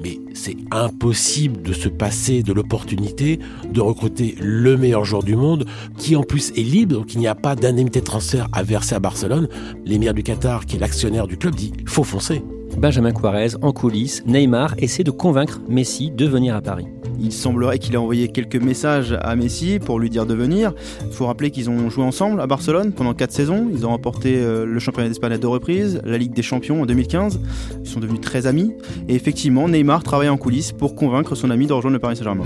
Mais 0.01 0.21
c'est 0.33 0.57
impossible 0.71 1.63
de 1.63 1.73
se 1.73 1.89
passer 1.89 2.45
de 2.45 2.53
l'opportunité 2.53 3.41
de 3.69 3.81
recruter 3.81 4.37
le 4.39 4.77
meilleur 4.77 5.05
joueur 5.05 5.25
du 5.25 5.35
monde, 5.35 5.67
qui 5.99 6.15
en 6.15 6.23
plus 6.23 6.51
est 6.51 6.63
libre, 6.63 6.95
donc 6.95 7.15
il 7.15 7.19
n'y 7.19 7.27
a 7.27 7.35
pas 7.35 7.57
d'indemnité 7.57 8.01
de 8.01 8.05
transfert 8.05 8.47
à 8.53 8.63
verser 8.63 8.95
à 8.95 9.01
Barcelone. 9.01 9.49
L'émir 9.85 10.15
du 10.15 10.23
Qatar, 10.23 10.67
qui 10.67 10.77
est 10.77 10.79
l'actionnaire 10.79 11.27
du 11.27 11.37
club, 11.37 11.57
dit 11.57 11.73
faut 11.87 12.05
foncer. 12.05 12.43
Benjamin 12.79 13.13
Quarez, 13.13 13.57
en 13.63 13.73
coulisses, 13.73 14.25
Neymar 14.27 14.75
essaie 14.79 15.05
de 15.05 15.11
convaincre 15.11 15.61
Messi 15.69 16.11
de 16.11 16.27
venir 16.27 16.55
à 16.57 16.61
Paris. 16.61 16.87
Il 17.21 17.33
semblerait 17.33 17.79
qu'il 17.79 17.95
ait 17.95 17.99
envoyé 17.99 18.29
quelques 18.29 18.57
messages 18.57 19.17
à 19.21 19.37
Messi 19.37 19.79
pour 19.79 19.99
lui 19.99 20.11
dire 20.11 20.27
de 20.27 20.35
venir. 20.35 20.75
Il 21.07 21.13
faut 21.13 21.27
rappeler 21.27 21.51
qu'ils 21.51 21.71
ont 21.71 21.89
joué 21.89 22.05
ensemble 22.05 22.41
à 22.41 22.47
Barcelone 22.47 22.93
pendant 22.93 23.15
4 23.15 23.31
saisons. 23.31 23.69
Ils 23.73 23.87
ont 23.87 23.91
remporté 23.91 24.37
euh, 24.37 24.67
le 24.67 24.79
championnat 24.81 25.09
d'Espagne 25.09 25.33
à 25.33 25.39
deux 25.39 25.49
reprises, 25.49 26.01
la 26.05 26.19
Ligue 26.19 26.35
des 26.35 26.43
Champions 26.43 26.83
en 26.83 26.87
2015. 26.87 27.41
Ils 27.83 27.89
sont 27.89 28.01
devenus 28.01 28.21
très 28.21 28.47
amis. 28.47 28.75
Et 29.09 29.15
effectivement, 29.15 29.69
Neymar 29.69 30.03
travaille 30.03 30.29
en 30.29 30.37
coulisses 30.37 30.73
pour 30.73 30.95
convaincre 30.95 31.35
son 31.35 31.51
ami 31.51 31.67
de 31.67 31.73
rejoindre 31.73 31.95
le 31.95 32.01
Paris 32.01 32.17
Saint-Germain. 32.17 32.45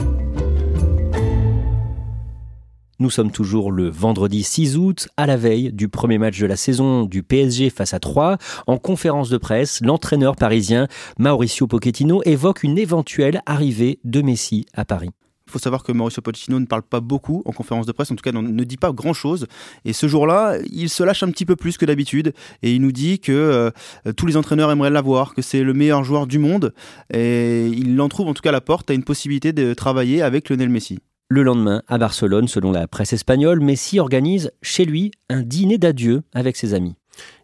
Nous 3.00 3.10
sommes 3.10 3.30
toujours 3.30 3.70
le 3.70 3.88
vendredi 3.88 4.42
6 4.42 4.76
août, 4.76 5.08
à 5.16 5.26
la 5.26 5.36
veille 5.36 5.72
du 5.72 5.88
premier 5.88 6.18
match 6.18 6.40
de 6.40 6.46
la 6.46 6.56
saison 6.56 7.04
du 7.04 7.22
PSG 7.22 7.70
face 7.70 7.94
à 7.94 8.00
3. 8.00 8.38
En 8.66 8.76
conférence 8.76 9.30
de 9.30 9.38
presse, 9.38 9.80
l'entraîneur 9.82 10.34
parisien 10.34 10.88
Mauricio 11.16 11.68
Pochettino 11.68 12.22
évoque 12.24 12.64
une 12.64 12.76
éventuelle 12.76 13.40
arrivée 13.46 14.00
de 14.02 14.20
Messi 14.20 14.66
à 14.74 14.84
Paris. 14.84 15.10
Il 15.46 15.52
faut 15.52 15.60
savoir 15.60 15.84
que 15.84 15.92
Mauricio 15.92 16.22
Pochettino 16.22 16.58
ne 16.58 16.66
parle 16.66 16.82
pas 16.82 16.98
beaucoup 16.98 17.42
en 17.44 17.52
conférence 17.52 17.86
de 17.86 17.92
presse, 17.92 18.10
en 18.10 18.16
tout 18.16 18.22
cas 18.24 18.32
ne 18.32 18.64
dit 18.64 18.76
pas 18.76 18.90
grand-chose. 18.90 19.46
Et 19.84 19.92
ce 19.92 20.08
jour-là, 20.08 20.58
il 20.68 20.88
se 20.88 21.04
lâche 21.04 21.22
un 21.22 21.30
petit 21.30 21.46
peu 21.46 21.54
plus 21.54 21.78
que 21.78 21.86
d'habitude 21.86 22.32
et 22.64 22.72
il 22.72 22.82
nous 22.82 22.90
dit 22.90 23.20
que 23.20 23.30
euh, 23.30 23.70
tous 24.16 24.26
les 24.26 24.36
entraîneurs 24.36 24.72
aimeraient 24.72 24.90
l'avoir, 24.90 25.34
que 25.34 25.42
c'est 25.42 25.62
le 25.62 25.72
meilleur 25.72 26.02
joueur 26.02 26.26
du 26.26 26.40
monde 26.40 26.74
et 27.14 27.68
il 27.68 28.00
en 28.00 28.08
trouve 28.08 28.26
en 28.26 28.34
tout 28.34 28.42
cas 28.42 28.50
la 28.50 28.60
porte 28.60 28.90
à 28.90 28.94
une 28.94 29.04
possibilité 29.04 29.52
de 29.52 29.72
travailler 29.72 30.20
avec 30.20 30.48
Lionel 30.48 30.68
Messi. 30.68 30.98
Le 31.30 31.42
lendemain, 31.42 31.82
à 31.88 31.98
Barcelone, 31.98 32.48
selon 32.48 32.72
la 32.72 32.88
presse 32.88 33.12
espagnole, 33.12 33.60
Messi 33.60 34.00
organise 34.00 34.50
chez 34.62 34.86
lui 34.86 35.10
un 35.28 35.42
dîner 35.42 35.76
d'adieu 35.76 36.22
avec 36.32 36.56
ses 36.56 36.72
amis. 36.72 36.94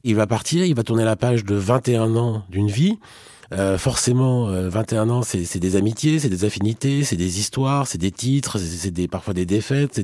Il 0.05 0.15
va 0.15 0.27
partir, 0.27 0.65
il 0.65 0.75
va 0.75 0.83
tourner 0.83 1.05
la 1.05 1.17
page 1.17 1.45
de 1.45 1.55
21 1.55 2.17
ans 2.17 2.45
d'une 2.49 2.71
vie. 2.71 2.99
Euh, 3.53 3.77
forcément, 3.77 4.47
21 4.47 5.11
ans, 5.11 5.21
c'est 5.21 5.59
des 5.59 5.77
amitiés, 5.77 6.19
c'est 6.19 6.31
des 6.31 6.47
affinités, 6.47 7.05
c'est 7.05 7.17
des 7.17 7.39
histoires, 7.39 7.87
c'est 7.87 7.99
des 7.99 8.11
titres, 8.11 8.59
c'est 8.59 8.91
des, 8.91 9.07
parfois 9.07 9.35
des 9.35 9.45
défaites. 9.45 10.01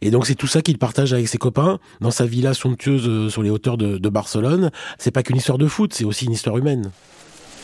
Et 0.00 0.10
donc 0.10 0.26
c'est 0.26 0.34
tout 0.34 0.46
ça 0.46 0.62
qu'il 0.62 0.78
partage 0.78 1.12
avec 1.12 1.28
ses 1.28 1.36
copains 1.36 1.80
dans 2.00 2.10
sa 2.10 2.24
villa 2.24 2.54
somptueuse 2.54 3.30
sur 3.30 3.42
les 3.42 3.50
hauteurs 3.50 3.76
de, 3.76 3.98
de 3.98 4.08
Barcelone. 4.08 4.70
C'est 4.96 5.10
pas 5.10 5.22
qu'une 5.22 5.36
histoire 5.36 5.58
de 5.58 5.66
foot, 5.66 5.92
c'est 5.92 6.04
aussi 6.04 6.24
une 6.24 6.32
histoire 6.32 6.56
humaine. 6.56 6.90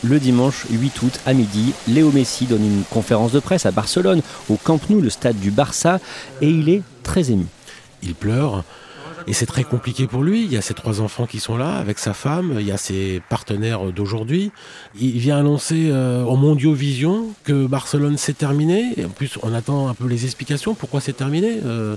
Le 0.01 0.17
dimanche 0.17 0.65
8 0.69 1.01
août 1.01 1.19
à 1.25 1.33
midi, 1.33 1.73
Léo 1.89 2.09
Messi 2.11 2.45
donne 2.45 2.63
une 2.63 2.83
conférence 2.89 3.33
de 3.33 3.39
presse 3.39 3.65
à 3.65 3.71
Barcelone, 3.71 4.21
au 4.49 4.55
Camp 4.55 4.79
Nou, 4.89 5.01
le 5.01 5.09
stade 5.09 5.37
du 5.37 5.51
Barça, 5.51 5.99
et 6.41 6.49
il 6.49 6.69
est 6.69 6.83
très 7.03 7.31
ému. 7.31 7.45
Il 8.01 8.15
pleure. 8.15 8.63
Et 9.29 9.33
c'est 9.33 9.45
très 9.45 9.63
compliqué 9.63 10.07
pour 10.07 10.23
lui. 10.23 10.43
Il 10.43 10.51
y 10.51 10.57
a 10.57 10.61
ses 10.61 10.73
trois 10.73 11.01
enfants 11.01 11.27
qui 11.27 11.39
sont 11.39 11.55
là 11.55 11.75
avec 11.75 11.99
sa 11.99 12.15
femme. 12.15 12.55
Il 12.59 12.65
y 12.65 12.71
a 12.71 12.77
ses 12.77 13.21
partenaires 13.29 13.91
d'aujourd'hui. 13.91 14.51
Il 14.99 15.19
vient 15.19 15.37
annoncer 15.37 15.89
euh, 15.91 16.23
au 16.23 16.35
Mondiovision 16.35 17.27
que 17.43 17.67
Barcelone 17.67 18.17
s'est 18.17 18.33
terminé. 18.33 18.95
En 19.05 19.09
plus, 19.09 19.37
on 19.43 19.53
attend 19.53 19.87
un 19.87 19.93
peu 19.93 20.07
les 20.07 20.25
explications. 20.25 20.73
Pourquoi 20.73 20.99
c'est 20.99 21.13
terminé 21.13 21.59
euh, 21.63 21.95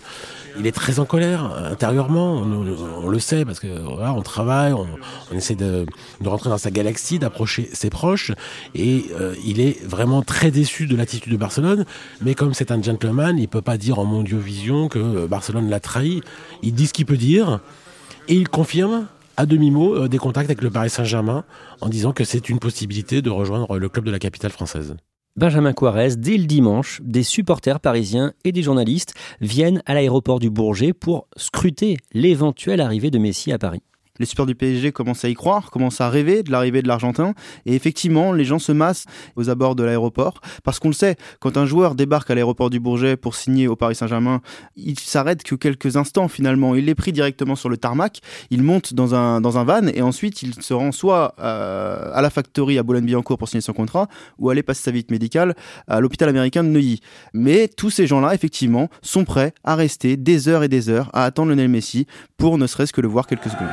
Il 0.58 0.66
est 0.66 0.72
très 0.72 0.98
en 0.98 1.06
colère 1.06 1.44
intérieurement. 1.70 2.34
On, 2.34 3.08
le 3.08 3.18
sait 3.18 3.46
parce 3.46 3.60
que 3.60 3.80
voilà, 3.80 4.12
on 4.12 4.20
travaille, 4.20 4.74
on, 4.74 4.86
essaie 5.34 5.54
de, 5.54 5.86
rentrer 6.22 6.50
dans 6.50 6.58
sa 6.58 6.70
galaxie, 6.70 7.18
d'approcher 7.18 7.70
ses 7.72 7.88
proches. 7.88 8.32
Et 8.74 9.06
euh, 9.18 9.34
il 9.46 9.58
est 9.58 9.82
vraiment 9.86 10.20
très 10.20 10.50
déçu 10.50 10.86
de 10.86 10.94
l'attitude 10.96 11.32
de 11.32 11.38
Barcelone. 11.38 11.86
Mais 12.20 12.34
comme 12.34 12.52
c'est 12.52 12.70
un 12.72 12.82
gentleman, 12.82 13.38
il 13.38 13.48
peut 13.48 13.62
pas 13.62 13.78
dire 13.78 13.98
en 13.98 14.04
Mondiovision 14.04 14.88
que 14.88 15.26
Barcelone 15.26 15.70
l'a 15.70 15.80
trahi. 15.80 16.20
Il 16.62 16.74
dit 16.74 16.86
ce 16.86 16.92
qu'il 16.92 17.06
peut 17.06 17.16
Et 17.22 18.34
il 18.34 18.48
confirme 18.48 19.06
à 19.36 19.46
demi-mot 19.46 19.94
euh, 19.94 20.08
des 20.08 20.18
contacts 20.18 20.50
avec 20.50 20.62
le 20.62 20.70
Paris 20.70 20.90
Saint-Germain 20.90 21.44
en 21.80 21.88
disant 21.88 22.12
que 22.12 22.24
c'est 22.24 22.48
une 22.48 22.58
possibilité 22.58 23.22
de 23.22 23.30
rejoindre 23.30 23.78
le 23.78 23.88
club 23.88 24.04
de 24.04 24.10
la 24.10 24.18
capitale 24.18 24.50
française. 24.50 24.96
Benjamin 25.36 25.72
Quarez, 25.72 26.16
dès 26.16 26.36
le 26.36 26.44
dimanche, 26.44 27.00
des 27.02 27.22
supporters 27.22 27.80
parisiens 27.80 28.32
et 28.44 28.52
des 28.52 28.62
journalistes 28.62 29.14
viennent 29.40 29.82
à 29.86 29.94
l'aéroport 29.94 30.40
du 30.40 30.50
Bourget 30.50 30.92
pour 30.92 31.26
scruter 31.36 31.96
l'éventuelle 32.12 32.80
arrivée 32.80 33.10
de 33.10 33.18
Messi 33.18 33.50
à 33.52 33.58
Paris 33.58 33.82
les 34.18 34.26
supporters 34.26 34.46
du 34.46 34.54
PSG 34.54 34.92
commencent 34.92 35.24
à 35.24 35.28
y 35.28 35.34
croire, 35.34 35.70
commencent 35.70 36.00
à 36.00 36.10
rêver 36.10 36.42
de 36.42 36.50
l'arrivée 36.50 36.82
de 36.82 36.88
l'Argentin. 36.88 37.34
Et 37.66 37.74
effectivement, 37.74 38.32
les 38.32 38.44
gens 38.44 38.58
se 38.58 38.72
massent 38.72 39.06
aux 39.36 39.50
abords 39.50 39.74
de 39.74 39.82
l'aéroport. 39.82 40.40
Parce 40.64 40.78
qu'on 40.78 40.88
le 40.88 40.94
sait, 40.94 41.16
quand 41.40 41.56
un 41.56 41.66
joueur 41.66 41.94
débarque 41.94 42.30
à 42.30 42.34
l'aéroport 42.34 42.70
du 42.70 42.80
Bourget 42.80 43.16
pour 43.16 43.34
signer 43.34 43.68
au 43.68 43.76
Paris 43.76 43.94
Saint-Germain, 43.94 44.40
il 44.76 44.98
s'arrête 44.98 45.42
que 45.42 45.54
quelques 45.54 45.96
instants 45.96 46.28
finalement. 46.28 46.74
Il 46.74 46.88
est 46.88 46.94
pris 46.94 47.12
directement 47.12 47.56
sur 47.56 47.68
le 47.68 47.76
tarmac, 47.76 48.20
il 48.50 48.62
monte 48.62 48.94
dans 48.94 49.14
un, 49.14 49.40
dans 49.40 49.58
un 49.58 49.64
van 49.64 49.86
et 49.86 50.02
ensuite 50.02 50.42
il 50.42 50.54
se 50.62 50.74
rend 50.74 50.92
soit 50.92 51.34
à 51.38 52.20
la 52.20 52.30
factory 52.30 52.78
à 52.78 52.82
Boulogne-Billancourt 52.82 53.38
pour 53.38 53.48
signer 53.48 53.60
son 53.60 53.72
contrat 53.72 54.08
ou 54.38 54.50
aller 54.50 54.62
passer 54.62 54.82
sa 54.82 54.90
visite 54.90 55.10
médicale 55.10 55.54
à 55.88 56.00
l'hôpital 56.00 56.28
américain 56.28 56.64
de 56.64 56.68
Neuilly. 56.68 57.00
Mais 57.32 57.68
tous 57.68 57.90
ces 57.90 58.06
gens-là, 58.06 58.34
effectivement, 58.34 58.88
sont 59.00 59.24
prêts 59.24 59.54
à 59.64 59.74
rester 59.74 60.16
des 60.16 60.48
heures 60.48 60.62
et 60.62 60.68
des 60.68 60.88
heures 60.88 61.10
à 61.12 61.24
attendre 61.24 61.50
Lionel 61.50 61.68
Messi 61.68 62.06
pour 62.36 62.58
ne 62.58 62.66
serait-ce 62.66 62.92
que 62.92 63.00
le 63.00 63.08
voir 63.08 63.26
quelques 63.26 63.50
secondes. 63.50 63.68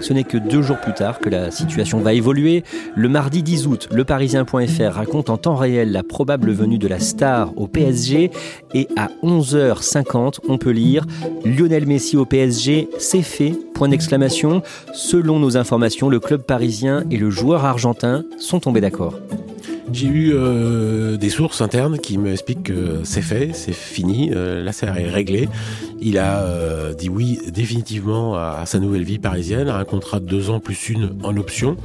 Ce 0.00 0.12
n'est 0.12 0.24
que 0.24 0.38
deux 0.38 0.62
jours 0.62 0.78
plus 0.78 0.94
tard 0.94 1.18
que 1.18 1.28
la 1.28 1.50
situation 1.50 1.98
va 1.98 2.12
évoluer. 2.12 2.62
Le 2.94 3.08
mardi 3.08 3.42
10 3.42 3.66
août, 3.66 3.88
le 3.90 4.04
Parisien.fr 4.04 4.92
raconte 4.92 5.30
en 5.30 5.36
temps 5.36 5.56
réel 5.56 5.90
la 5.90 6.04
probable 6.04 6.52
venue 6.52 6.78
de 6.78 6.86
la 6.86 7.00
star 7.00 7.52
au 7.56 7.66
PSG 7.66 8.30
et 8.72 8.88
à 8.96 9.08
11h50, 9.24 10.38
on 10.48 10.58
peut 10.58 10.70
lire 10.70 11.06
Lionel 11.44 11.86
Messi 11.86 12.16
au 12.16 12.24
PSG, 12.24 12.88
c'est 12.98 13.22
fait. 13.22 13.54
Point 13.74 13.88
d'exclamation. 13.88 14.62
Selon 14.94 15.40
nos 15.40 15.56
informations, 15.56 16.08
le 16.08 16.20
club 16.20 16.42
parisien 16.42 17.02
et 17.10 17.16
le 17.16 17.30
joueur 17.30 17.64
argentin 17.64 18.24
sont 18.38 18.60
tombés 18.60 18.80
d'accord. 18.80 19.14
J'ai 19.92 20.08
eu 20.08 20.32
euh, 20.34 21.16
des 21.16 21.30
sources 21.30 21.60
internes 21.60 21.98
qui 21.98 22.18
me 22.18 22.32
expliquent 22.32 22.64
que 22.64 23.00
c'est 23.04 23.22
fait, 23.22 23.50
c'est 23.54 23.72
fini, 23.72 24.30
euh, 24.34 24.62
l'affaire 24.62 24.98
est 24.98 25.08
réglée. 25.08 25.48
Il 26.00 26.18
a 26.18 26.40
euh, 26.40 26.92
dit 26.92 27.08
oui 27.08 27.38
définitivement 27.52 28.34
à, 28.34 28.64
sa 28.66 28.80
nouvelle 28.80 29.04
vie 29.04 29.18
parisienne, 29.18 29.68
à 29.68 29.78
un 29.78 29.84
contrat 29.84 30.18
de 30.18 30.26
deux 30.26 30.50
ans 30.50 30.58
plus 30.58 30.88
une 30.88 31.16
en 31.22 31.36
option. 31.36 31.76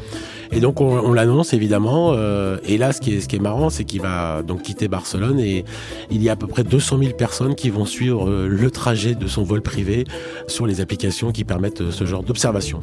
Et 0.52 0.60
donc 0.60 0.82
on, 0.82 1.14
l'annonce 1.14 1.54
évidemment. 1.54 2.14
Euh, 2.14 2.58
et 2.66 2.78
là, 2.78 2.92
ce 2.92 3.02
qui 3.02 3.14
est, 3.14 3.22
ce 3.22 3.28
qui 3.28 3.36
est 3.36 3.40
marrant, 3.40 3.70
c'est 3.70 3.84
qu'il 3.84 4.02
va 4.02 4.42
donc 4.42 4.64
quitter 4.64 4.88
Barcelone 4.88 5.40
et 5.40 5.64
il 6.10 6.24
y 6.24 6.30
a 6.30 6.34
à 6.34 6.36
peu 6.36 6.48
près 6.48 6.64
200 6.64 6.98
000 6.98 7.12
personnes 7.14 7.56
qui 7.56 7.70
vont 7.70 7.86
suivre 7.86 8.30
le 8.48 8.72
trajet 8.72 9.14
de 9.16 9.28
son 9.28 9.44
vol 9.44 9.62
privé 9.62 10.06
sur 10.48 10.66
les 10.66 10.82
applications 10.82 11.32
qui 11.32 11.44
permettent 11.44 11.92
ce 11.92 12.06
genre 12.06 12.24
d'observation. 12.24 12.82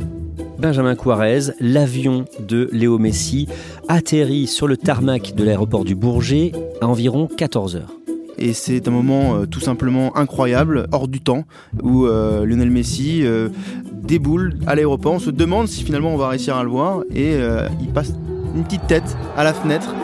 Benjamin 0.58 0.96
Quarez, 0.96 1.52
l'avion 1.60 2.24
de 2.40 2.68
Léo 2.72 2.98
Messi 2.98 3.46
atterrit 3.86 4.48
sur 4.48 4.66
le 4.66 4.76
tarmac 4.76 5.07
de 5.08 5.42
l'aéroport 5.42 5.84
du 5.84 5.94
Bourget 5.94 6.52
à 6.82 6.86
environ 6.86 7.28
14 7.34 7.76
heures. 7.76 7.94
Et 8.36 8.52
c'est 8.52 8.86
un 8.86 8.90
moment 8.90 9.36
euh, 9.36 9.46
tout 9.46 9.58
simplement 9.58 10.14
incroyable, 10.18 10.86
hors 10.92 11.08
du 11.08 11.22
temps, 11.22 11.44
où 11.82 12.04
euh, 12.04 12.44
Lionel 12.44 12.70
Messi 12.70 13.22
euh, 13.24 13.48
déboule 13.90 14.58
à 14.66 14.74
l'aéroport. 14.74 15.14
On 15.14 15.18
se 15.18 15.30
demande 15.30 15.66
si 15.66 15.82
finalement 15.82 16.12
on 16.12 16.18
va 16.18 16.28
réussir 16.28 16.56
à 16.56 16.62
le 16.62 16.68
voir. 16.68 17.04
Et 17.14 17.36
il 17.80 17.88
passe 17.88 18.12
une 18.54 18.64
petite 18.64 18.86
tête 18.86 19.16
à 19.34 19.44
la 19.44 19.54
fenêtre 19.54 19.94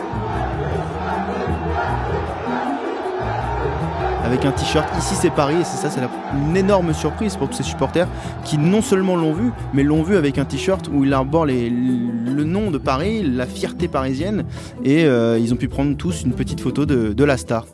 avec 4.25 4.43
un 4.45 4.51
t-shirt 4.51 4.87
Ici 4.97 5.15
c'est 5.15 5.29
Paris 5.29 5.55
et 5.61 5.63
c'est 5.63 5.77
ça, 5.77 5.89
c'est 5.89 6.01
une 6.33 6.57
énorme 6.57 6.93
surprise 6.93 7.35
pour 7.35 7.49
tous 7.49 7.57
ces 7.57 7.63
supporters 7.63 8.07
qui 8.43 8.57
non 8.57 8.81
seulement 8.81 9.15
l'ont 9.15 9.33
vu, 9.33 9.51
mais 9.73 9.83
l'ont 9.83 10.03
vu 10.03 10.15
avec 10.17 10.37
un 10.37 10.45
t-shirt 10.45 10.89
où 10.91 11.03
il 11.03 11.13
arbore 11.13 11.45
le 11.45 12.43
nom 12.43 12.71
de 12.71 12.77
Paris, 12.77 13.23
la 13.23 13.45
fierté 13.45 13.87
parisienne 13.87 14.45
et 14.83 15.05
euh, 15.05 15.37
ils 15.39 15.53
ont 15.53 15.57
pu 15.57 15.67
prendre 15.67 15.95
tous 15.95 16.23
une 16.23 16.33
petite 16.33 16.59
photo 16.59 16.85
de, 16.85 17.13
de 17.13 17.23
la 17.23 17.37
star. 17.37 17.65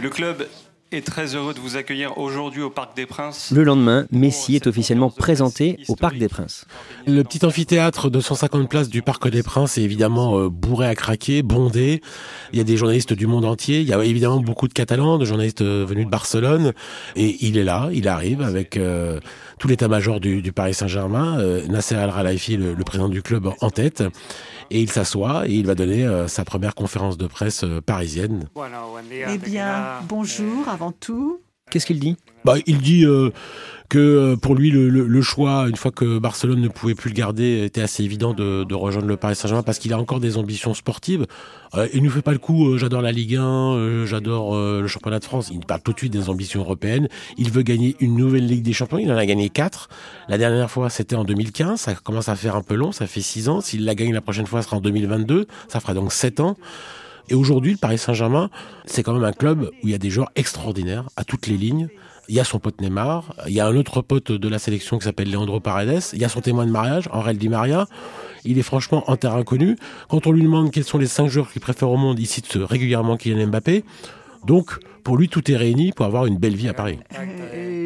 Le 0.00 0.08
club 0.10 0.46
est 0.90 1.04
très 1.04 1.34
heureux 1.34 1.52
de 1.52 1.58
vous 1.58 1.76
accueillir 1.76 2.16
aujourd'hui 2.16 2.62
au 2.62 2.70
Parc 2.70 2.96
des 2.96 3.04
Princes. 3.04 3.50
Le 3.50 3.62
lendemain, 3.62 4.06
Messi 4.10 4.56
est 4.56 4.66
officiellement 4.66 5.10
présenté 5.10 5.78
au 5.88 5.96
Parc 5.96 6.16
des 6.16 6.28
Princes. 6.28 6.64
Le 7.06 7.22
petit 7.24 7.44
amphithéâtre 7.44 8.10
de 8.10 8.20
150 8.20 8.68
places 8.68 8.88
du 8.88 9.02
Parc 9.02 9.28
des 9.28 9.42
Princes 9.42 9.76
est 9.76 9.82
évidemment 9.82 10.38
euh, 10.38 10.48
bourré 10.48 10.86
à 10.86 10.94
craquer, 10.94 11.42
bondé. 11.42 12.00
Il 12.52 12.58
y 12.58 12.60
a 12.60 12.64
des 12.64 12.76
journalistes 12.76 13.12
du 13.12 13.26
monde 13.26 13.44
entier. 13.44 13.80
Il 13.80 13.86
y 13.86 13.92
a 13.92 14.02
évidemment 14.02 14.40
beaucoup 14.40 14.66
de 14.66 14.72
Catalans, 14.72 15.18
de 15.18 15.26
journalistes 15.26 15.62
euh, 15.62 15.84
venus 15.86 16.06
de 16.06 16.10
Barcelone. 16.10 16.72
Et 17.16 17.36
il 17.40 17.58
est 17.58 17.64
là, 17.64 17.90
il 17.92 18.08
arrive 18.08 18.40
avec 18.40 18.76
euh, 18.76 19.20
tout 19.58 19.68
l'état-major 19.68 20.20
du, 20.20 20.52
Paris 20.52 20.74
Saint-Germain, 20.74 21.38
Nasser 21.68 21.96
Al-Khelaifi, 21.96 22.56
le, 22.56 22.74
le 22.74 22.84
président 22.84 23.08
du 23.08 23.22
club, 23.22 23.50
en 23.60 23.70
tête 23.70 24.02
et 24.70 24.80
il 24.80 24.90
s'assoit 24.90 25.46
et 25.46 25.52
il 25.52 25.66
va 25.66 25.74
donner 25.74 26.06
euh, 26.06 26.28
sa 26.28 26.44
première 26.44 26.74
conférence 26.74 27.16
de 27.16 27.26
presse 27.26 27.64
euh, 27.64 27.80
parisienne. 27.80 28.48
Eh 29.12 29.38
bien, 29.38 30.00
bonjour 30.08 30.68
avant 30.68 30.92
tout. 30.92 31.40
Qu'est-ce 31.70 31.86
qu'il 31.86 32.00
dit? 32.00 32.16
Bah, 32.44 32.54
Il 32.66 32.78
dit 32.78 33.04
euh, 33.04 33.30
que 33.88 33.98
euh, 33.98 34.36
pour 34.36 34.54
lui, 34.54 34.70
le, 34.70 34.88
le, 34.88 35.22
choix, 35.22 35.68
une 35.68 35.76
fois 35.76 35.90
que 35.90 36.18
Barcelone 36.18 36.60
ne 36.60 36.68
pouvait 36.68 36.94
plus 36.94 37.10
le 37.10 37.14
garder, 37.14 37.64
était 37.64 37.80
assez 37.82 38.04
évident 38.04 38.32
de, 38.32 38.64
de 38.64 38.74
rejoindre 38.74 39.08
le 39.08 39.16
Paris 39.16 39.34
Saint-Germain 39.34 39.62
parce 39.62 39.78
qu'il 39.78 39.92
a 39.92 39.98
encore 39.98 40.20
des 40.20 40.38
ambitions 40.38 40.72
sportives. 40.72 41.26
Euh, 41.74 41.88
il 41.92 42.02
ne 42.02 42.08
fait 42.08 42.22
pas 42.22 42.32
le 42.32 42.38
coup, 42.38 42.78
j'adore 42.78 43.02
la 43.02 43.12
Ligue 43.12 43.36
1, 43.36 44.04
j'adore 44.06 44.56
le 44.56 44.86
championnat 44.86 45.18
de 45.18 45.24
France. 45.24 45.50
Il 45.52 45.60
parle 45.60 45.82
tout 45.82 45.92
de 45.92 45.98
suite 45.98 46.12
des 46.12 46.30
ambitions 46.30 46.60
européennes. 46.60 47.08
Il 47.36 47.50
veut 47.50 47.62
gagner 47.62 47.96
une 48.00 48.16
nouvelle 48.16 48.46
Ligue 48.46 48.62
des 48.62 48.72
Champions. 48.72 48.98
Il 48.98 49.12
en 49.12 49.16
a 49.16 49.26
gagné 49.26 49.50
quatre. 49.50 49.88
La 50.28 50.38
dernière 50.38 50.70
fois, 50.70 50.88
c'était 50.88 51.16
en 51.16 51.24
2015. 51.24 51.80
Ça 51.80 51.94
commence 51.94 52.28
à 52.28 52.36
faire 52.36 52.56
un 52.56 52.62
peu 52.62 52.74
long. 52.74 52.92
Ça 52.92 53.06
fait 53.06 53.20
six 53.20 53.48
ans. 53.48 53.60
S'il 53.60 53.84
la 53.84 53.94
gagne 53.94 54.14
la 54.14 54.22
prochaine 54.22 54.46
fois, 54.46 54.62
ce 54.62 54.68
sera 54.68 54.78
en 54.78 54.80
2022. 54.80 55.46
Ça 55.68 55.80
fera 55.80 55.92
donc 55.92 56.12
sept 56.12 56.40
ans. 56.40 56.56
Et 57.30 57.34
aujourd'hui, 57.34 57.76
Paris 57.76 57.98
Saint-Germain, 57.98 58.50
c'est 58.86 59.02
quand 59.02 59.12
même 59.12 59.24
un 59.24 59.32
club 59.32 59.70
où 59.82 59.86
il 59.86 59.90
y 59.90 59.94
a 59.94 59.98
des 59.98 60.10
joueurs 60.10 60.30
extraordinaires 60.34 61.08
à 61.16 61.24
toutes 61.24 61.46
les 61.46 61.56
lignes. 61.56 61.88
Il 62.28 62.34
y 62.34 62.40
a 62.40 62.44
son 62.44 62.58
pote 62.58 62.80
Neymar, 62.80 63.34
il 63.46 63.54
y 63.54 63.60
a 63.60 63.66
un 63.66 63.74
autre 63.74 64.02
pote 64.02 64.32
de 64.32 64.48
la 64.48 64.58
sélection 64.58 64.98
qui 64.98 65.04
s'appelle 65.04 65.30
Leandro 65.30 65.60
Paredes, 65.60 66.02
il 66.12 66.18
y 66.18 66.24
a 66.24 66.28
son 66.28 66.40
témoin 66.40 66.66
de 66.66 66.70
mariage, 66.70 67.08
Aurel 67.12 67.38
Di 67.38 67.48
Maria. 67.48 67.86
Il 68.44 68.58
est 68.58 68.62
franchement 68.62 69.10
en 69.10 69.16
terrain 69.16 69.38
inconnu. 69.38 69.76
Quand 70.08 70.26
on 70.26 70.32
lui 70.32 70.42
demande 70.42 70.70
quels 70.70 70.84
sont 70.84 70.98
les 70.98 71.06
cinq 71.06 71.28
joueurs 71.28 71.50
qu'il 71.50 71.60
préfère 71.60 71.90
au 71.90 71.96
monde, 71.96 72.18
il 72.18 72.26
cite 72.26 72.50
régulièrement 72.54 73.16
Kylian 73.16 73.46
Mbappé. 73.48 73.84
Donc, 74.46 74.78
pour 75.04 75.16
lui, 75.16 75.28
tout 75.28 75.50
est 75.50 75.56
réuni 75.56 75.92
pour 75.92 76.06
avoir 76.06 76.26
une 76.26 76.36
belle 76.36 76.56
vie 76.56 76.68
à 76.68 76.74
Paris. 76.74 76.98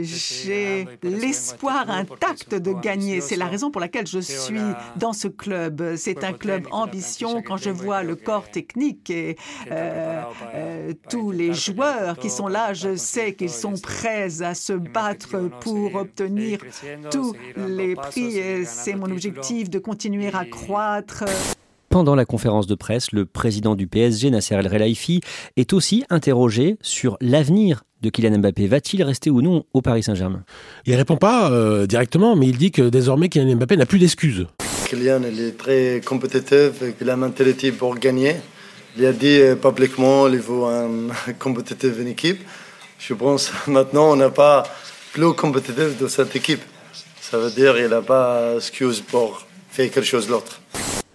J'ai 0.03 0.89
l'espoir 1.03 1.89
intact 1.89 2.55
de 2.55 2.73
gagner. 2.73 3.21
C'est 3.21 3.37
la 3.37 3.47
raison 3.47 3.71
pour 3.71 3.81
laquelle 3.81 4.07
je 4.07 4.19
suis 4.19 4.61
dans 4.97 5.13
ce 5.13 5.29
club. 5.29 5.95
C'est 5.97 6.25
un 6.25 6.33
club 6.33 6.67
ambition. 6.73 7.43
Quand 7.43 7.57
je 7.57 7.71
vois 7.71 8.03
le 8.03 8.17
corps 8.17 8.51
technique 8.51 9.11
et 9.11 9.37
euh, 9.71 10.23
euh, 10.55 10.93
tous 11.09 11.31
les 11.31 11.55
joueurs 11.55 12.19
qui 12.19 12.31
sont 12.31 12.49
là, 12.49 12.75
je 12.75 12.97
sais 12.97 13.35
qu'ils 13.35 13.51
sont 13.51 13.75
prêts 13.75 14.43
à 14.43 14.55
se 14.55 14.73
battre 14.73 15.49
pour 15.61 15.95
obtenir 15.95 16.59
tous 17.11 17.35
les 17.57 17.95
prix. 17.95 18.65
C'est 18.65 18.95
mon 18.95 19.11
objectif 19.11 19.71
de 19.71 19.79
continuer 19.79 20.31
à 20.35 20.45
croître. 20.45 21.25
Pendant 21.93 22.15
la 22.15 22.25
conférence 22.25 22.67
de 22.67 22.75
presse, 22.75 23.13
le 23.13 23.27
président 23.27 23.75
du 23.75 23.87
PSG, 23.87 24.31
Nasser 24.31 24.55
El 24.55 24.67
Relaifi, 24.67 25.21
est 25.59 25.75
aussi 25.75 26.05
interrogé 26.09 26.79
sur 26.81 27.19
l'avenir 27.21 27.85
de 28.01 28.09
Kylian 28.09 28.39
Mbappé. 28.39 28.67
Va-t-il 28.67 29.03
rester 29.03 29.29
ou 29.29 29.43
non 29.43 29.65
au 29.75 29.83
Paris 29.83 30.03
Saint-Germain? 30.03 30.43
Il 30.87 30.95
répond 30.95 31.19
pas 31.19 31.53
euh, 31.53 31.87
directement, 31.87 32.35
mais 32.35 32.47
il 32.47 32.57
dit 32.57 32.71
que 32.71 32.89
désormais 32.89 33.29
Kylian 33.29 33.57
Mbappé 33.57 33.77
n'a 33.77 33.85
plus 33.85 33.99
d'excuses. 33.99 34.47
Kylian 34.89 35.21
il 35.31 35.39
est 35.39 35.59
très 35.59 36.01
compétitif, 36.03 36.71
il 36.81 37.11
a 37.11 37.13
la 37.13 37.17
mentalité 37.17 37.73
pour 37.73 37.95
gagner. 37.99 38.37
Il 38.97 39.05
a 39.05 39.13
dit 39.13 39.43
euh, 39.43 39.55
publiquement 39.55 40.31
qu'il 40.31 40.39
veut 40.39 40.65
un 40.65 41.33
compétitif 41.39 41.93
une 42.01 42.09
équipe. 42.09 42.41
Je 42.99 43.13
pense 43.13 43.53
maintenant 43.67 44.13
on 44.13 44.17
n'a 44.17 44.31
pas 44.31 44.63
plus 45.13 45.35
compétitif 45.35 45.99
de 46.01 46.09
cette 46.09 46.35
équipe. 46.35 46.63
Ça 47.21 47.37
veut 47.37 47.51
dire 47.51 47.75
qu'il 47.75 47.89
n'a 47.89 48.01
pas 48.01 48.55
d'excuses 48.55 49.03
pour 49.03 49.47
faire 49.69 49.91
quelque 49.91 50.07
chose 50.07 50.27
d'autre. 50.27 50.59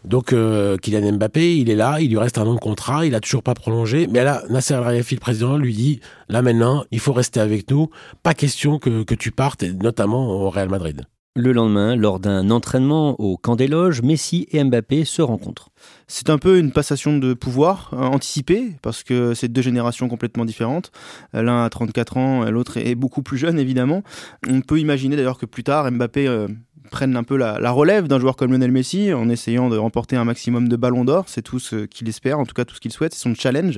Donc 0.08 0.32
euh, 0.32 0.78
Kylian 0.78 1.14
Mbappé, 1.14 1.58
il 1.58 1.70
est 1.70 1.76
là, 1.76 2.00
il 2.00 2.10
lui 2.10 2.18
reste 2.18 2.38
un 2.38 2.46
an 2.46 2.54
de 2.54 2.60
contrat, 2.60 3.06
il 3.06 3.14
a 3.14 3.20
toujours 3.20 3.44
pas 3.44 3.54
prolongé. 3.54 4.08
Mais 4.08 4.24
là, 4.24 4.42
Nasser 4.50 4.76
El 4.76 4.84
Khelaifi, 4.84 5.16
le 5.16 5.20
président, 5.20 5.58
lui 5.58 5.74
dit 5.74 6.00
là 6.30 6.42
maintenant, 6.42 6.86
il 6.92 7.02
faut 7.02 7.12
rester 7.12 7.42
avec 7.42 7.70
nous. 7.70 7.90
Pas 8.24 8.34
question 8.34 8.80
que, 8.80 9.04
que 9.04 9.16
tu 9.16 9.32
partes, 9.32 9.64
notamment 9.64 10.30
au 10.30 10.50
Real 10.50 10.70
Madrid. 10.70 11.06
Le 11.36 11.52
lendemain, 11.52 11.96
lors 11.96 12.20
d'un 12.20 12.50
entraînement 12.50 13.20
au 13.20 13.38
camp 13.38 13.56
des 13.56 13.68
loges, 13.68 14.02
Messi 14.02 14.48
et 14.52 14.64
Mbappé 14.64 15.06
se 15.06 15.22
rencontrent. 15.22 15.70
C'est 16.08 16.32
un 16.32 16.40
peu 16.40 16.58
une 16.58 16.72
passation 16.72 17.18
de 17.18 17.36
pouvoir 17.36 17.90
hein, 17.92 18.08
anticipée, 18.08 18.72
parce 18.82 19.04
que 19.04 19.36
c'est 19.36 19.48
deux 19.48 19.62
générations 19.62 20.08
complètement 20.08 20.46
différentes. 20.46 20.92
L'un 21.34 21.64
a 21.64 21.70
34 21.70 22.18
ans, 22.18 22.50
l'autre 22.50 22.78
est 22.78 22.96
beaucoup 22.96 23.22
plus 23.22 23.38
jeune, 23.38 23.60
évidemment. 23.60 24.02
On 24.50 24.62
peut 24.62 24.80
imaginer 24.80 25.16
d'ailleurs 25.16 25.38
que 25.38 25.46
plus 25.46 25.64
tard, 25.64 25.92
Mbappé 25.92 26.28
euh, 26.28 26.48
prenne 26.88 27.16
un 27.16 27.24
peu 27.24 27.38
la, 27.38 27.72
relève 27.72 28.08
d'un 28.08 28.20
joueur 28.20 28.36
comme 28.36 28.52
Lionel 28.52 28.72
Messi 28.72 29.14
en 29.14 29.30
essayant 29.30 29.70
de 29.70 29.78
remporter 29.78 30.16
un 30.16 30.24
maximum 30.24 30.68
de 30.68 30.76
ballons 30.76 31.06
d'or. 31.06 31.26
C'est 31.28 31.42
tout 31.42 31.60
ce 31.60 31.86
qu'il 31.86 32.10
espère, 32.10 32.40
en 32.40 32.46
tout 32.46 32.54
cas 32.54 32.66
tout 32.66 32.76
ce 32.76 32.80
qu'il 32.80 32.92
souhaite, 32.92 33.14
c'est 33.14 33.22
son 33.22 33.36
challenge. 33.36 33.78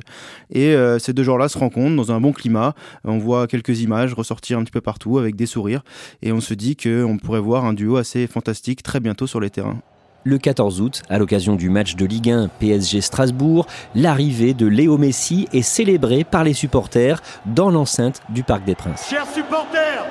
Et 0.52 0.74
euh, 0.74 1.00
ces 1.00 1.14
deux 1.14 1.24
joueurs-là 1.24 1.50
se 1.50 1.58
rencontrent 1.58 1.96
dans 1.96 2.12
un 2.12 2.22
bon 2.22 2.32
climat. 2.32 2.74
On 3.04 3.18
voit 3.18 3.48
quelques 3.48 3.82
images 3.82 4.14
ressortir 4.14 4.58
un 4.58 4.64
petit 4.64 4.72
peu 4.72 4.82
partout 4.82 5.18
avec 5.18 5.36
des 5.36 5.46
sourires. 5.46 5.84
Et 6.22 6.32
on 6.32 6.40
se 6.40 6.54
dit 6.54 6.76
qu'on 6.76 7.18
pourrait 7.18 7.40
voir 7.40 7.66
un 7.66 7.74
duo 7.74 7.98
assez 7.98 8.28
fantastique 8.28 8.84
très 8.84 9.00
bientôt 9.00 9.28
sur 9.28 9.40
les 9.40 9.50
terrains. 9.50 9.82
Le 10.26 10.38
14 10.38 10.82
août, 10.82 11.02
à 11.10 11.18
l'occasion 11.18 11.56
du 11.56 11.70
match 11.70 11.96
de 11.96 12.06
Ligue 12.06 12.30
1 12.30 12.50
PSG 12.60 13.00
Strasbourg, 13.00 13.66
l'arrivée 13.96 14.54
de 14.54 14.68
Léo 14.68 14.98
Messi 14.98 15.48
est 15.54 15.62
célébrée 15.62 16.26
par 16.26 16.44
les 16.44 16.54
supporters 16.54 17.22
dans 17.46 17.70
l'enceinte 17.70 18.22
du 18.30 18.44
Parc 18.44 18.66
des 18.66 18.76
Princes. 18.76 19.08
Chers 19.10 19.28
supporters, 19.28 20.06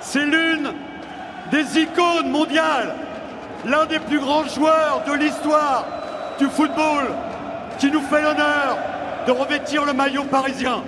c'est 0.00 0.24
l'une 0.24 0.72
des 1.52 1.80
icônes 1.80 2.30
mondiales, 2.30 2.94
l'un 3.66 3.84
des 3.84 3.98
plus 3.98 4.18
grands 4.18 4.44
joueurs 4.44 5.02
de 5.06 5.12
l'histoire 5.12 5.84
du 6.38 6.46
football, 6.46 7.12
qui 7.78 7.90
nous 7.90 8.00
fait 8.00 8.22
l'honneur 8.22 8.78
de 9.26 9.32
revêtir 9.32 9.84
le 9.84 9.92
maillot 9.92 10.24
parisien. 10.24 10.82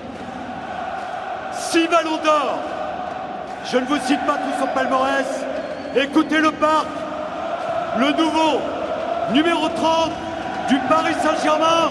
Six 1.52 1.86
ballons 1.86 2.16
d'or. 2.24 2.58
Je 3.70 3.76
ne 3.76 3.84
vous 3.84 3.98
cite 4.06 4.24
pas 4.26 4.34
tout 4.34 4.60
son 4.60 4.66
palmarès. 4.68 5.26
Écoutez 5.96 6.38
le 6.38 6.50
parc, 6.50 6.86
le 7.98 8.10
nouveau 8.12 8.60
numéro 9.32 9.68
30 9.68 10.12
du 10.68 10.78
Paris 10.88 11.14
Saint-Germain, 11.22 11.90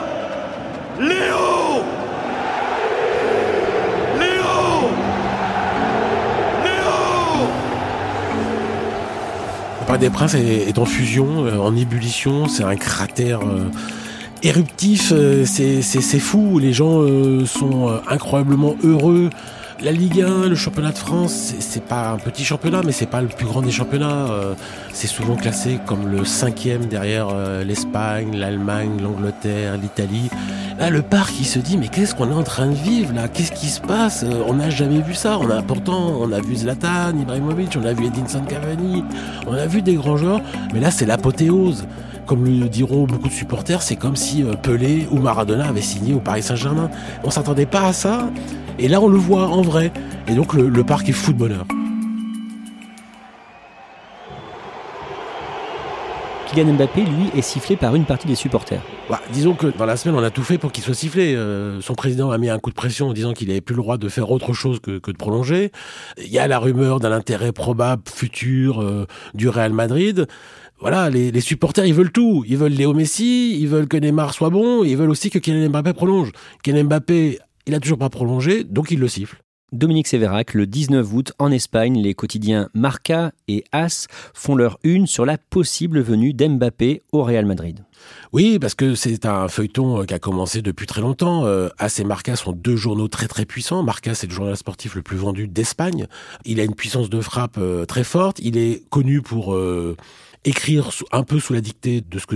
Léo 1.00 1.84
Des 9.97 10.09
Princes 10.09 10.33
est, 10.33 10.77
en 10.79 10.85
fusion, 10.85 11.45
euh, 11.45 11.57
en 11.57 11.75
ébullition. 11.75 12.47
C'est 12.47 12.63
un 12.63 12.75
cratère 12.75 13.41
euh, 13.41 13.69
éruptif. 14.41 15.12
Euh, 15.12 15.45
c'est 15.45 16.19
fou. 16.19 16.59
Les 16.59 16.73
gens 16.73 17.01
sont 17.45 18.00
incroyablement 18.07 18.75
heureux. 18.83 19.29
La 19.82 19.92
Ligue 19.92 20.22
1, 20.22 20.48
le 20.48 20.56
championnat 20.56 20.92
de 20.92 20.98
France, 20.98 21.53
c'est 21.60 21.84
pas 21.84 22.12
un 22.12 22.18
petit 22.18 22.46
championnat, 22.46 22.82
mais 22.86 22.92
c'est 22.92 23.08
pas 23.08 23.22
le 23.22 23.27
plus 23.27 23.46
grand 23.46 23.62
des 23.62 23.72
championnats. 23.72 24.32
Euh, 24.32 24.53
c'est 24.94 25.08
souvent 25.08 25.36
classé 25.36 25.80
comme 25.86 26.08
le 26.08 26.24
cinquième 26.24 26.86
derrière 26.86 27.27
euh, 27.34 27.63
l'Espagne, 27.63 28.38
l'Allemagne, 28.38 29.01
l'Angleterre, 29.01 29.77
l'Italie. 29.77 30.30
Là, 30.80 30.89
le 30.89 31.01
parc, 31.01 31.34
il 31.39 31.46
se 31.46 31.60
dit, 31.60 31.77
mais 31.77 31.89
qu'est-ce 31.89 32.15
qu'on 32.15 32.30
est 32.32 32.36
en 32.36 32.44
train 32.44 32.68
de 32.68 32.75
vivre 32.75 33.13
là? 33.13 33.27
Qu'est-ce 33.27 33.51
qui 33.51 33.68
se 33.68 33.82
passe? 33.82 34.24
Euh, 34.24 34.44
On 34.48 34.53
n'a 34.53 34.70
jamais 34.70 35.01
vu 35.01 35.15
ça. 35.15 35.38
On 35.39 35.50
a 35.50 35.62
pourtant, 35.62 36.18
on 36.20 36.32
a 36.32 36.39
vu 36.39 36.56
Zlatan, 36.56 37.17
Ibrahimovic, 37.19 37.78
on 37.82 37.86
a 37.86 37.93
vu 37.93 38.06
Edinson 38.06 38.43
Cavani, 38.47 39.04
on 39.47 39.54
a 39.54 39.65
vu 39.65 39.82
des 39.82 39.95
grands 39.95 40.17
joueurs, 40.17 40.41
mais 40.74 40.80
là, 40.80 40.91
c'est 40.91 41.06
l'apothéose 41.06 41.86
comme 42.26 42.45
le 42.45 42.69
diront 42.69 43.06
beaucoup 43.06 43.28
de 43.28 43.34
supporters, 43.34 43.82
c'est 43.82 43.97
comme 43.97 44.15
si 44.15 44.45
Pelé 44.62 45.10
ou 45.12 45.17
Maradona 45.17 45.67
avaient 45.67 45.82
signé 45.82 46.13
au 46.13 46.19
Paris 46.19 46.41
Saint-Germain. 46.41 46.89
On 47.26 47.30
s'attendait 47.30 47.65
pas 47.65 47.88
à 47.88 47.91
ça. 47.91 48.30
Et 48.79 48.88
là, 48.88 48.99
on 49.01 49.07
le 49.07 49.17
voit 49.17 49.47
en 49.47 49.62
vrai. 49.62 49.91
Et 50.27 50.33
donc, 50.33 50.53
le, 50.53 50.83
parc 50.83 51.07
est 51.07 51.13
fou 51.13 51.31
de 51.31 51.38
bonheur. 51.38 51.65
Kylian 56.47 56.73
Mbappé, 56.73 57.01
lui, 57.01 57.29
est 57.36 57.41
sifflé 57.41 57.75
par 57.75 57.95
une 57.95 58.05
partie 58.05 58.27
des 58.27 58.36
supporters. 58.36 58.81
Bah, 59.09 59.21
disons 59.31 59.53
que 59.53 59.67
dans 59.67 59.86
la 59.86 59.95
semaine, 59.95 60.15
on 60.15 60.23
a 60.23 60.29
tout 60.29 60.43
fait 60.43 60.57
pour 60.57 60.71
qu'il 60.71 60.83
soit 60.83 60.93
sifflé. 60.93 61.36
Euh, 61.36 61.81
son 61.81 61.93
président 61.93 62.31
a 62.31 62.38
mis 62.38 62.49
un 62.49 62.59
coup 62.59 62.69
de 62.69 62.75
pression 62.75 63.09
en 63.09 63.13
disant 63.13 63.33
qu'il 63.33 63.49
n'avait 63.49 63.62
plus 63.62 63.75
le 63.75 63.81
droit 63.81 63.97
de 63.97 64.09
faire 64.09 64.31
autre 64.31 64.53
chose 64.53 64.79
que, 64.79 64.91
de 64.99 65.17
prolonger. 65.17 65.71
Il 66.17 66.31
y 66.31 66.39
a 66.39 66.47
la 66.47 66.59
rumeur 66.59 66.99
d'un 66.99 67.12
intérêt 67.12 67.51
probable 67.51 68.03
futur 68.12 68.81
euh, 68.81 69.05
du 69.33 69.49
Real 69.49 69.73
Madrid. 69.73 70.27
Voilà, 70.79 71.09
les, 71.09 71.31
les, 71.31 71.41
supporters, 71.41 71.86
ils 71.86 71.93
veulent 71.93 72.12
tout. 72.12 72.43
Ils 72.47 72.57
veulent 72.57 72.73
Léo 72.73 72.93
Messi, 72.93 73.59
ils 73.59 73.67
veulent 73.67 73.88
que 73.88 73.97
Neymar 73.97 74.33
soit 74.33 74.49
bon, 74.49 74.83
ils 74.83 74.97
veulent 74.97 75.12
aussi 75.12 75.29
que 75.29 75.39
Kylian 75.39 75.69
Mbappé 75.69 75.93
prolonge. 75.93 76.31
Kylian 76.63 76.86
Mbappé 76.86 77.39
il 77.65 77.76
a 77.76 77.80
toujours 77.80 77.97
pas 77.97 78.10
prolongé, 78.10 78.63
donc 78.63 78.91
il 78.91 78.99
le 78.99 79.08
siffle. 79.08 79.43
Dominique 79.73 80.06
Sévérac, 80.06 80.54
le 80.54 80.67
19 80.67 81.13
août, 81.13 81.34
en 81.39 81.52
Espagne, 81.52 81.99
les 81.99 82.13
quotidiens 82.13 82.69
Marca 82.76 83.32
et 83.47 83.63
As 83.71 84.06
font 84.36 84.56
leur 84.56 84.78
une 84.84 85.08
sur 85.08 85.26
la 85.26 85.39
possible 85.39 85.99
venue 85.99 86.32
d'Mbappé 86.32 87.02
au 87.12 87.23
Real 87.23 87.47
Madrid. 87.47 87.84
Oui, 88.34 88.60
parce 88.60 88.76
que 88.76 88.93
c'est 88.93 89.26
un 89.26 89.47
feuilleton 89.47 90.02
euh, 90.02 90.06
qui 90.06 90.13
a 90.13 90.19
commencé 90.19 90.62
depuis 90.62 90.86
très 90.86 91.02
longtemps. 91.02 91.45
Euh, 91.45 91.69
As 91.80 91.97
et 91.97 92.04
Marca 92.04 92.36
sont 92.36 92.52
deux 92.52 92.76
journaux 92.76 93.08
très 93.08 93.28
très 93.28 93.45
puissants. 93.45 93.82
Marca, 93.82 94.13
c'est 94.13 94.28
le 94.28 94.34
journal 94.34 94.56
sportif 94.56 94.93
le 94.93 95.02
plus 95.02 95.17
vendu 95.17 95.47
d'Espagne. 95.47 96.06
Il 96.45 96.60
a 96.60 96.63
une 96.63 96.76
puissance 96.76 97.10
de 97.10 97.19
frappe 97.19 97.58
euh, 97.58 97.86
très 97.86 98.04
forte. 98.04 98.39
Il 98.43 98.58
est 98.58 98.88
connu 98.91 99.23
pour 99.23 99.58
écrire 100.45 100.91
un 101.12 101.23
peu 101.23 101.39
sous 101.39 101.54
la 101.54 101.62
dictée 101.62 102.02
de 102.02 102.19
ce 102.19 102.28
que 102.28 102.36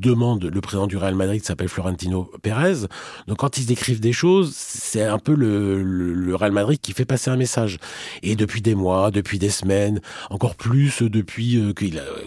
demande 0.00 0.44
le 0.44 0.60
président 0.60 0.86
du 0.86 0.96
Real 0.96 1.14
Madrid 1.14 1.44
s'appelle 1.44 1.68
Florentino 1.68 2.30
Pérez. 2.42 2.86
Donc 3.28 3.38
quand 3.38 3.58
ils 3.58 3.70
écrivent 3.70 4.00
des 4.00 4.12
choses, 4.12 4.52
c'est 4.56 5.04
un 5.04 5.18
peu 5.18 5.34
le, 5.34 5.82
le, 5.82 6.34
Real 6.34 6.52
Madrid 6.52 6.80
qui 6.80 6.92
fait 6.92 7.04
passer 7.04 7.30
un 7.30 7.36
message. 7.36 7.78
Et 8.22 8.36
depuis 8.36 8.62
des 8.62 8.74
mois, 8.74 9.10
depuis 9.10 9.38
des 9.38 9.50
semaines, 9.50 10.00
encore 10.30 10.54
plus 10.54 11.02
depuis 11.02 11.58
euh, 11.58 11.72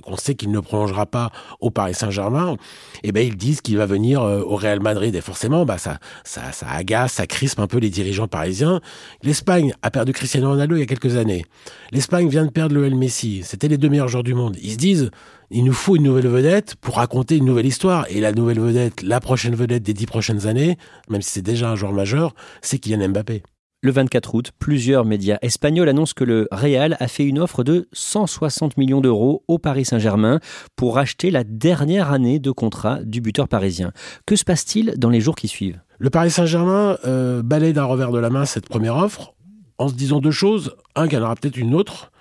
qu'on 0.02 0.18
sait 0.18 0.36
qu'il 0.36 0.52
ne 0.52 0.60
prolongera 0.60 1.06
pas 1.06 1.32
au 1.60 1.72
Paris 1.72 1.94
Saint-Germain, 1.94 2.58
eh 3.04 3.12
ben 3.12 3.26
ils 3.26 3.38
disent 3.38 3.62
qu'il 3.62 3.78
va 3.78 3.86
venir 3.86 4.22
euh, 4.22 4.42
au 4.42 4.56
Real 4.56 4.80
Madrid. 4.80 5.16
Et 5.16 5.22
forcément, 5.22 5.66
bah 5.66 5.78
ça, 5.78 6.00
ça, 6.24 6.52
ça 6.52 6.68
agace, 6.70 7.14
ça 7.14 7.28
crispe 7.28 7.60
un 7.60 7.68
peu 7.68 7.80
les 7.80 7.90
dirigeants 7.90 8.28
parisiens. 8.28 8.82
L'Espagne 9.24 9.74
a 9.82 9.90
perdu 9.90 10.14
Cristiano 10.14 10.50
Ronaldo 10.50 10.76
il 10.76 10.80
y 10.80 10.84
a 10.84 10.86
quelques 10.88 11.18
années. 11.18 11.46
L'Espagne 11.92 12.30
vient 12.30 12.46
de 12.46 12.52
perdre 12.52 12.76
le 12.76 12.90
Messi. 12.90 13.42
C'était 13.44 13.68
les 13.68 13.78
deux 13.78 13.90
meilleurs 13.90 14.08
joueurs 14.08 14.24
du 14.24 14.34
monde. 14.34 14.58
Ils 14.62 14.74
se 14.74 14.78
disent 14.78 15.12
il 15.54 15.64
nous 15.64 15.74
faut 15.74 15.96
une 15.96 16.04
nouvelle 16.04 16.28
vedette 16.28 16.76
pour 16.82 16.96
raconter 16.96 17.38
une 17.38 17.46
nouvelle 17.46 17.68
histoire. 17.68 18.06
Et 18.10 18.20
la 18.20 18.32
nouvelle 18.32 18.60
vedette, 18.60 19.04
la 19.04 19.20
prochaine 19.20 19.56
vedette 19.56 19.84
des 19.84 19.94
dix 19.94 20.08
prochaines 20.08 20.48
années, 20.48 20.78
même 21.10 21.22
si 21.22 21.30
c'est 21.30 21.42
déjà 21.44 21.70
un 21.70 21.76
joueur 21.76 21.94
majeur, 21.94 22.34
c'est 22.62 22.80
Kylian 22.80 23.10
Mbappé. 23.10 23.44
Le 23.84 23.92
24 23.92 24.34
août, 24.34 24.52
plusieurs 24.58 25.06
médias 25.06 25.38
espagnols 25.42 25.90
annoncent 25.90 26.14
que 26.16 26.24
le 26.24 26.48
Real 26.52 26.98
a 27.00 27.08
fait 27.08 27.26
une 27.26 27.38
offre 27.38 27.64
de 27.64 27.88
160 27.92 28.78
millions 28.78 29.02
d'euros 29.02 29.44
au 29.48 29.60
Paris 29.60 29.86
Saint-Germain 29.86 30.40
pour 30.76 30.96
racheter 30.96 31.30
la 31.30 31.44
dernière 31.44 32.12
année 32.12 32.40
de 32.40 32.50
contrat 32.50 33.04
du 33.04 33.22
buteur 33.22 33.48
parisien. 33.48 33.92
Que 34.26 34.36
se 34.36 34.46
passe-t-il 34.46 34.94
dans 34.98 35.10
les 35.10 35.20
jours 35.20 35.36
qui 35.36 35.50
suivent? 35.50 35.82
Le 36.00 36.10
Paris 36.10 36.32
Saint-Germain 36.32 36.98
euh, 37.06 37.44
balaye 37.44 37.74
d'un 37.74 37.84
revers 37.84 38.12
de 38.12 38.20
la 38.20 38.30
main 38.30 38.46
cette 38.46 38.70
première 38.70 38.98
offre 38.98 39.36
en 39.78 39.90
se 39.90 39.94
disant 39.94 40.20
deux 40.20 40.32
choses. 40.32 40.76
Un, 40.96 41.08
qu'il 41.08 41.20
y 41.20 41.22
en 41.22 41.26
aura 41.26 41.36
peut-être 41.36 41.58
une 41.58 41.76
autre, 41.76 42.12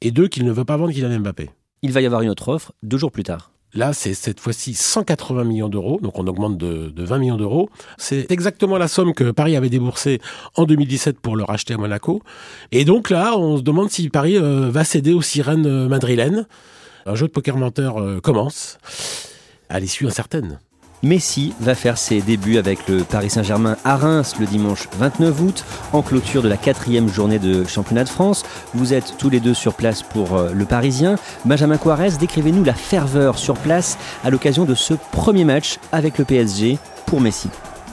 et 0.00 0.10
deux, 0.10 0.26
qu'il 0.26 0.44
ne 0.44 0.52
veut 0.52 0.64
pas 0.64 0.76
vendre 0.76 0.92
Kylian 0.92 1.20
Mbappé 1.20 1.50
il 1.82 1.92
va 1.92 2.00
y 2.00 2.06
avoir 2.06 2.22
une 2.22 2.30
autre 2.30 2.48
offre 2.48 2.72
deux 2.82 2.98
jours 2.98 3.12
plus 3.12 3.24
tard. 3.24 3.52
Là, 3.74 3.94
c'est 3.94 4.12
cette 4.12 4.38
fois-ci 4.38 4.74
180 4.74 5.44
millions 5.44 5.70
d'euros, 5.70 5.98
donc 6.02 6.18
on 6.18 6.26
augmente 6.26 6.58
de, 6.58 6.92
20 6.94 7.18
millions 7.18 7.36
d'euros. 7.38 7.70
C'est 7.96 8.30
exactement 8.30 8.76
la 8.76 8.86
somme 8.86 9.14
que 9.14 9.30
Paris 9.30 9.56
avait 9.56 9.70
déboursée 9.70 10.20
en 10.56 10.64
2017 10.64 11.18
pour 11.18 11.36
le 11.36 11.44
racheter 11.44 11.72
à 11.72 11.78
Monaco. 11.78 12.22
Et 12.70 12.84
donc 12.84 13.08
là, 13.08 13.34
on 13.38 13.56
se 13.56 13.62
demande 13.62 13.90
si 13.90 14.10
Paris 14.10 14.36
euh, 14.36 14.68
va 14.70 14.84
céder 14.84 15.14
aux 15.14 15.22
sirènes 15.22 15.66
euh, 15.66 15.88
madrilènes. 15.88 16.46
Un 17.06 17.14
jeu 17.14 17.28
de 17.28 17.32
poker 17.32 17.56
menteur 17.56 17.98
euh, 17.98 18.20
commence 18.20 18.78
à 19.70 19.80
l'issue 19.80 20.06
incertaine. 20.06 20.58
Messi 21.02 21.52
va 21.58 21.74
faire 21.74 21.98
ses 21.98 22.20
débuts 22.20 22.58
avec 22.58 22.88
le 22.88 23.02
Paris 23.02 23.30
Saint-Germain 23.30 23.76
à 23.84 23.96
Reims 23.96 24.34
le 24.38 24.46
dimanche 24.46 24.88
29 24.98 25.40
août, 25.40 25.64
en 25.92 26.00
clôture 26.00 26.42
de 26.42 26.48
la 26.48 26.56
quatrième 26.56 27.08
journée 27.08 27.40
de 27.40 27.64
championnat 27.64 28.04
de 28.04 28.08
France. 28.08 28.44
Vous 28.72 28.94
êtes 28.94 29.16
tous 29.18 29.28
les 29.28 29.40
deux 29.40 29.54
sur 29.54 29.74
place 29.74 30.02
pour 30.02 30.36
euh, 30.36 30.52
le 30.52 30.64
Parisien. 30.64 31.16
Benjamin 31.44 31.76
Quarez, 31.76 32.12
décrivez-nous 32.20 32.62
la 32.62 32.74
ferveur 32.74 33.36
sur 33.36 33.56
place 33.56 33.98
à 34.22 34.30
l'occasion 34.30 34.64
de 34.64 34.76
ce 34.76 34.94
premier 35.10 35.44
match 35.44 35.78
avec 35.90 36.18
le 36.18 36.24
PSG 36.24 36.78
pour 37.06 37.20
Messi. 37.20 37.48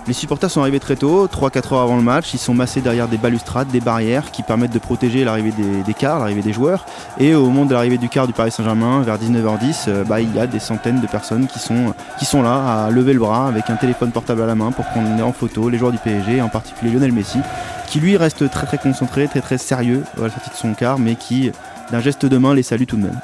Les 0.10 0.16
supporters 0.16 0.50
sont 0.50 0.62
arrivés 0.62 0.80
très 0.80 0.96
tôt, 0.96 1.28
3-4 1.28 1.76
heures 1.76 1.82
avant 1.82 1.96
le 1.96 2.02
match. 2.02 2.34
Ils 2.34 2.40
sont 2.40 2.56
massés 2.56 2.82
derrière 2.82 3.08
des 3.08 3.20
balustrades, 3.20 3.68
des 3.68 3.80
barrières 3.80 4.32
qui 4.32 4.42
permettent 4.42 4.74
de 4.74 4.80
protéger 4.80 5.24
l'arrivée 5.24 5.52
des, 5.52 5.84
des 5.84 5.94
cars, 5.94 6.18
l'arrivée 6.18 6.42
des 6.42 6.52
joueurs. 6.52 6.88
Et 7.20 7.36
au 7.36 7.46
moment 7.46 7.64
de 7.64 7.76
l'arrivée 7.76 8.00
du 8.00 8.10
car 8.10 8.26
du 8.26 8.34
Paris 8.34 8.50
Saint-Germain, 8.50 9.04
vers 9.04 9.20
19h10, 9.20 9.84
euh, 9.88 10.04
bah, 10.04 10.20
il 10.20 10.36
y 10.36 10.40
a 10.40 10.48
des 10.48 10.58
centaines 10.58 11.00
de 11.00 11.06
personnes 11.06 11.46
qui 11.46 11.60
sont, 11.60 11.94
qui 12.18 12.26
sont 12.26 12.42
là 12.42 12.86
à 12.86 12.90
lever 12.90 13.14
le 13.14 13.20
bras 13.20 13.48
avec 13.48 13.70
un 13.70 13.76
téléphone 13.76 14.10
portable 14.10 14.42
à 14.42 14.48
la 14.48 14.56
main 14.56 14.72
pour 14.72 14.86
prendre 14.86 15.24
en 15.24 15.32
photo 15.32 15.70
les 15.70 15.78
joueurs 15.78 15.92
du 15.92 16.00
PSG, 16.00 16.42
en 16.42 16.50
particulier 16.50 16.92
Lionel 16.94 17.12
Messi, 17.12 17.38
qui 17.86 18.00
lui 18.00 18.18
reste 18.18 18.50
très 18.50 18.66
très 18.66 18.80
concentré, 18.80 19.28
très 19.28 19.42
très 19.42 19.60
sérieux 19.60 20.04
à 20.18 20.24
la 20.24 20.30
sortie 20.32 20.50
de 20.50 20.56
son 20.56 20.74
car, 20.74 20.98
mais 20.98 21.18
qui 21.18 21.52
d'un 21.92 22.00
geste 22.00 22.26
de 22.26 22.38
main 22.40 22.56
les 22.56 22.64
salue 22.64 22.86
tout 22.86 22.96
de 22.96 23.04
même. 23.04 23.20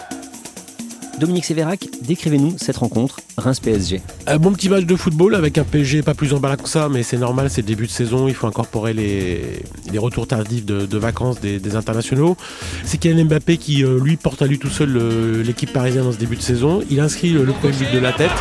Dominique 1.20 1.46
Sévérac, 1.46 1.88
décrivez-nous 2.02 2.56
cette 2.58 2.78
rencontre 2.78 3.20
Reims-PSG. 3.38 4.02
Un 4.28 4.38
bon 4.38 4.52
petit 4.52 4.68
match 4.68 4.84
de 4.86 4.96
football 4.96 5.36
avec 5.36 5.58
un 5.58 5.64
PSG 5.64 6.02
pas 6.02 6.14
plus 6.14 6.34
emballé 6.34 6.62
que 6.62 6.68
ça, 6.68 6.90
mais 6.90 7.04
c'est 7.04 7.18
normal, 7.18 7.50
c'est 7.50 7.62
le 7.62 7.68
début 7.68 7.86
de 7.86 7.92
saison, 7.92 8.28
il 8.28 8.34
faut 8.34 8.48
incorporer 8.48 8.94
les, 8.94 9.64
retours 9.98 10.28
tardifs 10.28 10.66
de, 10.66 10.98
vacances 10.98 11.40
des, 11.40 11.76
internationaux. 11.76 12.36
C'est 12.84 12.98
Kylian 12.98 13.26
Mbappé 13.26 13.58
qui, 13.58 13.84
euh, 13.84 14.00
lui, 14.00 14.18
porte 14.18 14.42
à 14.42 14.48
lui 14.48 14.60
tout 14.60 14.70
seul 14.70 15.42
l'équipe 15.42 15.72
parisienne 15.72 16.04
dans 16.04 16.12
ce 16.12 16.18
début 16.18 16.36
de 16.36 16.42
saison. 16.42 16.82
Il 16.90 17.00
inscrit 17.00 17.30
le, 17.30 17.46
premier 17.46 17.74
but 17.74 17.92
de 17.94 18.00
la 18.00 18.12
tête. 18.12 18.32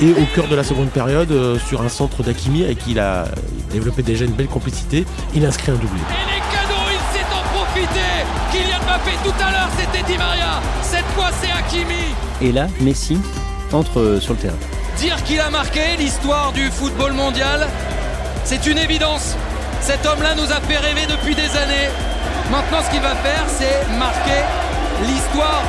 Et 0.00 0.10
au 0.10 0.26
cœur 0.34 0.48
de 0.48 0.56
la 0.56 0.64
seconde 0.64 0.90
période, 0.90 1.30
euh, 1.30 1.58
sur 1.58 1.80
un 1.80 1.88
centre 1.88 2.22
d'Akimi 2.22 2.64
avec 2.64 2.78
qui 2.78 2.90
il 2.90 2.98
a 2.98 3.26
développé 3.72 4.02
déjà 4.02 4.24
une 4.24 4.32
belle 4.32 4.48
complicité, 4.48 5.06
il 5.34 5.46
inscrit 5.46 5.70
un 5.70 5.76
doublé. 5.76 6.00
Tout 9.24 9.32
à 9.40 9.50
l'heure, 9.52 9.70
c'était 9.78 10.04
Di 10.06 10.18
Maria. 10.18 10.60
Cette 10.82 11.06
fois, 11.16 11.30
c'est 11.40 11.50
Hakimi. 11.50 12.14
Et 12.42 12.52
là, 12.52 12.66
Messi 12.80 13.18
entre 13.72 13.98
euh, 13.98 14.20
sur 14.20 14.34
le 14.34 14.38
terrain. 14.38 14.56
Dire 14.98 15.22
qu'il 15.24 15.40
a 15.40 15.48
marqué 15.48 15.96
l'histoire 15.98 16.52
du 16.52 16.70
football 16.70 17.14
mondial, 17.14 17.66
c'est 18.44 18.66
une 18.66 18.76
évidence. 18.76 19.34
Cet 19.80 20.04
homme-là 20.04 20.34
nous 20.34 20.52
a 20.52 20.60
fait 20.60 20.76
rêver 20.76 21.06
depuis 21.08 21.34
des 21.34 21.56
années. 21.56 21.88
Maintenant, 22.50 22.82
ce 22.84 22.90
qu'il 22.90 23.00
va 23.00 23.14
faire, 23.14 23.44
c'est 23.48 23.88
marquer 23.98 24.42
l'histoire 25.06 25.62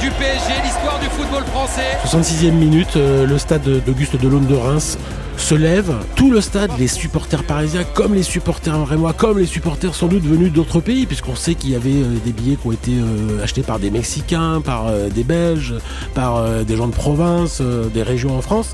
du 0.00 0.10
PSG, 0.12 0.50
l'histoire 0.64 0.98
du 1.00 1.06
football 1.10 1.44
français. 1.52 1.98
66e 2.06 2.52
minute, 2.52 2.96
euh, 2.96 3.26
le 3.26 3.36
stade 3.36 3.62
d'Auguste 3.84 4.16
Delaune 4.16 4.46
de 4.46 4.56
Reims 4.56 4.96
se 5.40 5.54
lève, 5.54 5.94
tout 6.16 6.30
le 6.30 6.40
stade, 6.40 6.70
les 6.78 6.86
supporters 6.86 7.42
parisiens, 7.44 7.84
comme 7.94 8.14
les 8.14 8.22
supporters 8.22 8.86
rémois, 8.86 9.12
comme 9.14 9.38
les 9.38 9.46
supporters 9.46 9.94
sans 9.94 10.06
doute 10.06 10.22
venus 10.22 10.52
d'autres 10.52 10.80
pays, 10.80 11.06
puisqu'on 11.06 11.34
sait 11.34 11.54
qu'il 11.54 11.70
y 11.70 11.74
avait 11.74 11.90
euh, 11.90 12.18
des 12.24 12.32
billets 12.32 12.56
qui 12.56 12.66
ont 12.66 12.72
été 12.72 12.92
euh, 12.92 13.42
achetés 13.42 13.62
par 13.62 13.78
des 13.78 13.90
Mexicains, 13.90 14.60
par 14.60 14.86
euh, 14.86 15.08
des 15.08 15.24
Belges, 15.24 15.74
par 16.14 16.44
des 16.64 16.76
gens 16.76 16.88
de 16.88 16.94
province, 16.94 17.62
des 17.62 18.02
régions 18.02 18.36
en 18.36 18.42
France. 18.42 18.72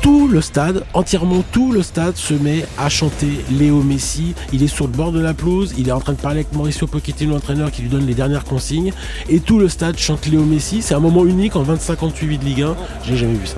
Tout 0.00 0.28
le 0.28 0.40
stade, 0.40 0.84
entièrement 0.94 1.42
tout 1.52 1.72
le 1.72 1.82
stade 1.82 2.16
se 2.16 2.34
met 2.34 2.64
à 2.78 2.88
chanter 2.88 3.44
Léo 3.50 3.82
Messi. 3.82 4.34
Il 4.52 4.62
est 4.62 4.68
sur 4.68 4.86
le 4.86 4.92
bord 4.92 5.12
de 5.12 5.20
la 5.20 5.34
pelouse, 5.34 5.74
il 5.78 5.88
est 5.88 5.92
en 5.92 6.00
train 6.00 6.12
de 6.12 6.20
parler 6.20 6.40
avec 6.40 6.52
Mauricio 6.52 6.86
Pochettino, 6.86 7.34
l'entraîneur, 7.34 7.70
qui 7.70 7.82
lui 7.82 7.88
donne 7.88 8.06
les 8.06 8.14
dernières 8.14 8.44
consignes. 8.44 8.92
Et 9.28 9.40
tout 9.40 9.58
le 9.58 9.68
stade 9.68 9.98
chante 9.98 10.26
Léo 10.26 10.44
Messi. 10.44 10.82
C'est 10.82 10.94
un 10.94 11.00
moment 11.00 11.24
unique 11.24 11.56
en 11.56 11.64
25-58 11.64 12.38
de 12.38 12.44
Ligue 12.44 12.62
1. 12.62 12.76
J'ai 13.04 13.16
jamais 13.16 13.34
vu 13.34 13.46
ça. 13.46 13.56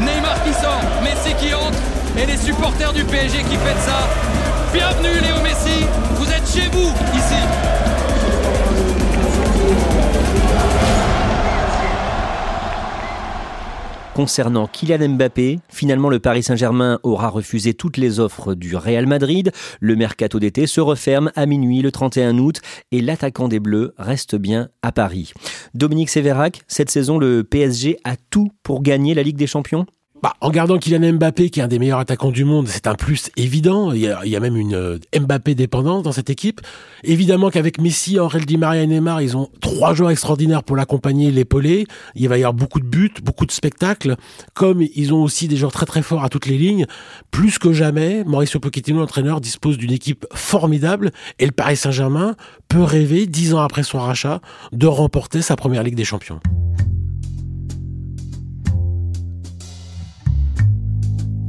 Neymar 0.00 0.42
qui 0.42 0.52
sort, 0.52 0.82
Messi 1.02 1.34
qui 1.38 1.54
et 2.16 2.26
les 2.26 2.36
supporters 2.36 2.92
du 2.92 3.04
PSG 3.04 3.38
qui 3.38 3.56
fêtent 3.56 3.76
ça. 3.78 4.08
Bienvenue 4.72 5.20
Léo 5.20 5.40
Messi, 5.42 5.84
vous 6.16 6.30
êtes 6.30 6.46
chez 6.46 6.68
vous 6.70 6.90
ici. 7.16 7.34
Concernant 14.14 14.68
Kylian 14.68 15.08
Mbappé, 15.08 15.58
finalement 15.68 16.08
le 16.08 16.20
Paris 16.20 16.44
Saint-Germain 16.44 17.00
aura 17.02 17.30
refusé 17.30 17.74
toutes 17.74 17.96
les 17.96 18.20
offres 18.20 18.54
du 18.54 18.76
Real 18.76 19.06
Madrid. 19.06 19.50
Le 19.80 19.96
mercato 19.96 20.38
d'été 20.38 20.68
se 20.68 20.80
referme 20.80 21.32
à 21.34 21.46
minuit 21.46 21.82
le 21.82 21.90
31 21.90 22.38
août 22.38 22.60
et 22.92 23.00
l'attaquant 23.00 23.48
des 23.48 23.58
Bleus 23.58 23.92
reste 23.98 24.36
bien 24.36 24.68
à 24.82 24.92
Paris. 24.92 25.32
Dominique 25.74 26.10
Sévérac, 26.10 26.62
cette 26.68 26.92
saison 26.92 27.18
le 27.18 27.42
PSG 27.42 27.98
a 28.04 28.14
tout 28.30 28.52
pour 28.62 28.82
gagner 28.82 29.14
la 29.14 29.24
Ligue 29.24 29.36
des 29.36 29.48
Champions? 29.48 29.84
Bah, 30.24 30.32
en 30.40 30.48
gardant 30.48 30.78
Kylian 30.78 31.12
Mbappé, 31.12 31.50
qui 31.50 31.60
est 31.60 31.62
un 31.62 31.68
des 31.68 31.78
meilleurs 31.78 31.98
attaquants 31.98 32.30
du 32.30 32.46
monde, 32.46 32.66
c'est 32.66 32.86
un 32.86 32.94
plus 32.94 33.30
évident. 33.36 33.92
Il 33.92 34.00
y, 34.00 34.08
a, 34.08 34.40
même 34.40 34.56
une 34.56 34.74
euh, 34.74 34.98
Mbappé 35.14 35.54
dépendance 35.54 36.02
dans 36.02 36.12
cette 36.12 36.30
équipe. 36.30 36.62
Évidemment 37.02 37.50
qu'avec 37.50 37.78
Messi, 37.78 38.18
Aurel 38.18 38.46
Di 38.46 38.56
Maria 38.56 38.84
et 38.84 38.86
Neymar, 38.86 39.20
ils 39.20 39.36
ont 39.36 39.50
trois 39.60 39.92
joueurs 39.92 40.10
extraordinaires 40.10 40.62
pour 40.62 40.76
l'accompagner, 40.76 41.30
l'épauler. 41.30 41.86
Il 42.14 42.30
va 42.30 42.38
y 42.38 42.40
avoir 42.40 42.54
beaucoup 42.54 42.80
de 42.80 42.86
buts, 42.86 43.12
beaucoup 43.22 43.44
de 43.44 43.52
spectacles. 43.52 44.16
Comme 44.54 44.80
ils 44.80 45.12
ont 45.12 45.22
aussi 45.22 45.46
des 45.46 45.58
joueurs 45.58 45.72
très 45.72 45.84
très 45.84 46.00
forts 46.00 46.24
à 46.24 46.30
toutes 46.30 46.46
les 46.46 46.56
lignes, 46.56 46.86
plus 47.30 47.58
que 47.58 47.74
jamais, 47.74 48.24
Mauricio 48.24 48.60
Pochettino, 48.60 49.00
l'entraîneur, 49.00 49.42
dispose 49.42 49.76
d'une 49.76 49.92
équipe 49.92 50.24
formidable 50.32 51.10
et 51.38 51.44
le 51.44 51.52
Paris 51.52 51.76
Saint-Germain 51.76 52.34
peut 52.68 52.82
rêver, 52.82 53.26
dix 53.26 53.52
ans 53.52 53.60
après 53.60 53.82
son 53.82 53.98
rachat, 53.98 54.40
de 54.72 54.86
remporter 54.86 55.42
sa 55.42 55.54
première 55.54 55.82
Ligue 55.82 55.96
des 55.96 56.04
Champions. 56.04 56.40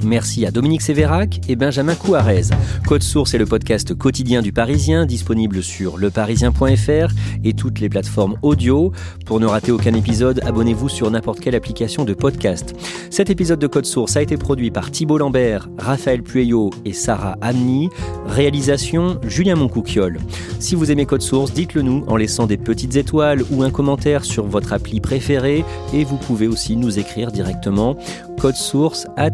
Merci 0.05 0.45
à 0.45 0.51
Dominique 0.51 0.83
Sévérac 0.83 1.41
et 1.49 1.55
Benjamin 1.55 1.95
Couarez. 1.95 2.43
Code 2.87 3.01
Source 3.01 3.33
est 3.33 3.39
le 3.39 3.47
podcast 3.47 3.95
quotidien 3.95 4.43
du 4.43 4.53
Parisien, 4.53 5.07
disponible 5.07 5.63
sur 5.63 5.97
leparisien.fr 5.97 7.13
et 7.43 7.53
toutes 7.53 7.79
les 7.79 7.89
plateformes 7.89 8.35
audio. 8.43 8.91
Pour 9.25 9.39
ne 9.39 9.47
rater 9.47 9.71
aucun 9.71 9.95
épisode, 9.95 10.41
abonnez-vous 10.45 10.89
sur 10.89 11.09
n'importe 11.09 11.39
quelle 11.39 11.55
application 11.55 12.05
de 12.05 12.13
podcast. 12.13 12.75
Cet 13.09 13.31
épisode 13.31 13.59
de 13.59 13.67
Code 13.67 13.85
Source 13.85 14.15
a 14.15 14.21
été 14.21 14.37
produit 14.37 14.69
par 14.69 14.91
Thibault 14.91 15.17
Lambert, 15.17 15.69
Raphaël 15.79 16.21
Pueyo 16.21 16.69
et 16.85 16.93
Sarah 16.93 17.37
Amni. 17.41 17.89
Réalisation 18.27 19.19
Julien 19.23 19.55
Moncouquiole. 19.55 20.19
Si 20.59 20.75
vous 20.75 20.91
aimez 20.91 21.07
Code 21.07 21.21
Source, 21.21 21.51
dites-le 21.51 21.81
nous 21.81 22.03
en 22.07 22.15
laissant 22.15 22.45
des 22.45 22.57
petites 22.57 22.95
étoiles 22.95 23.43
ou 23.49 23.63
un 23.63 23.71
commentaire 23.71 24.23
sur 24.23 24.45
votre 24.45 24.71
appli 24.71 24.99
préférée 24.99 25.65
et 25.93 26.03
vous 26.03 26.17
pouvez 26.17 26.47
aussi 26.47 26.75
nous 26.75 26.99
écrire 26.99 27.31
directement 27.31 27.97
code 28.45 28.55
source 28.55 29.07
at 29.17 29.33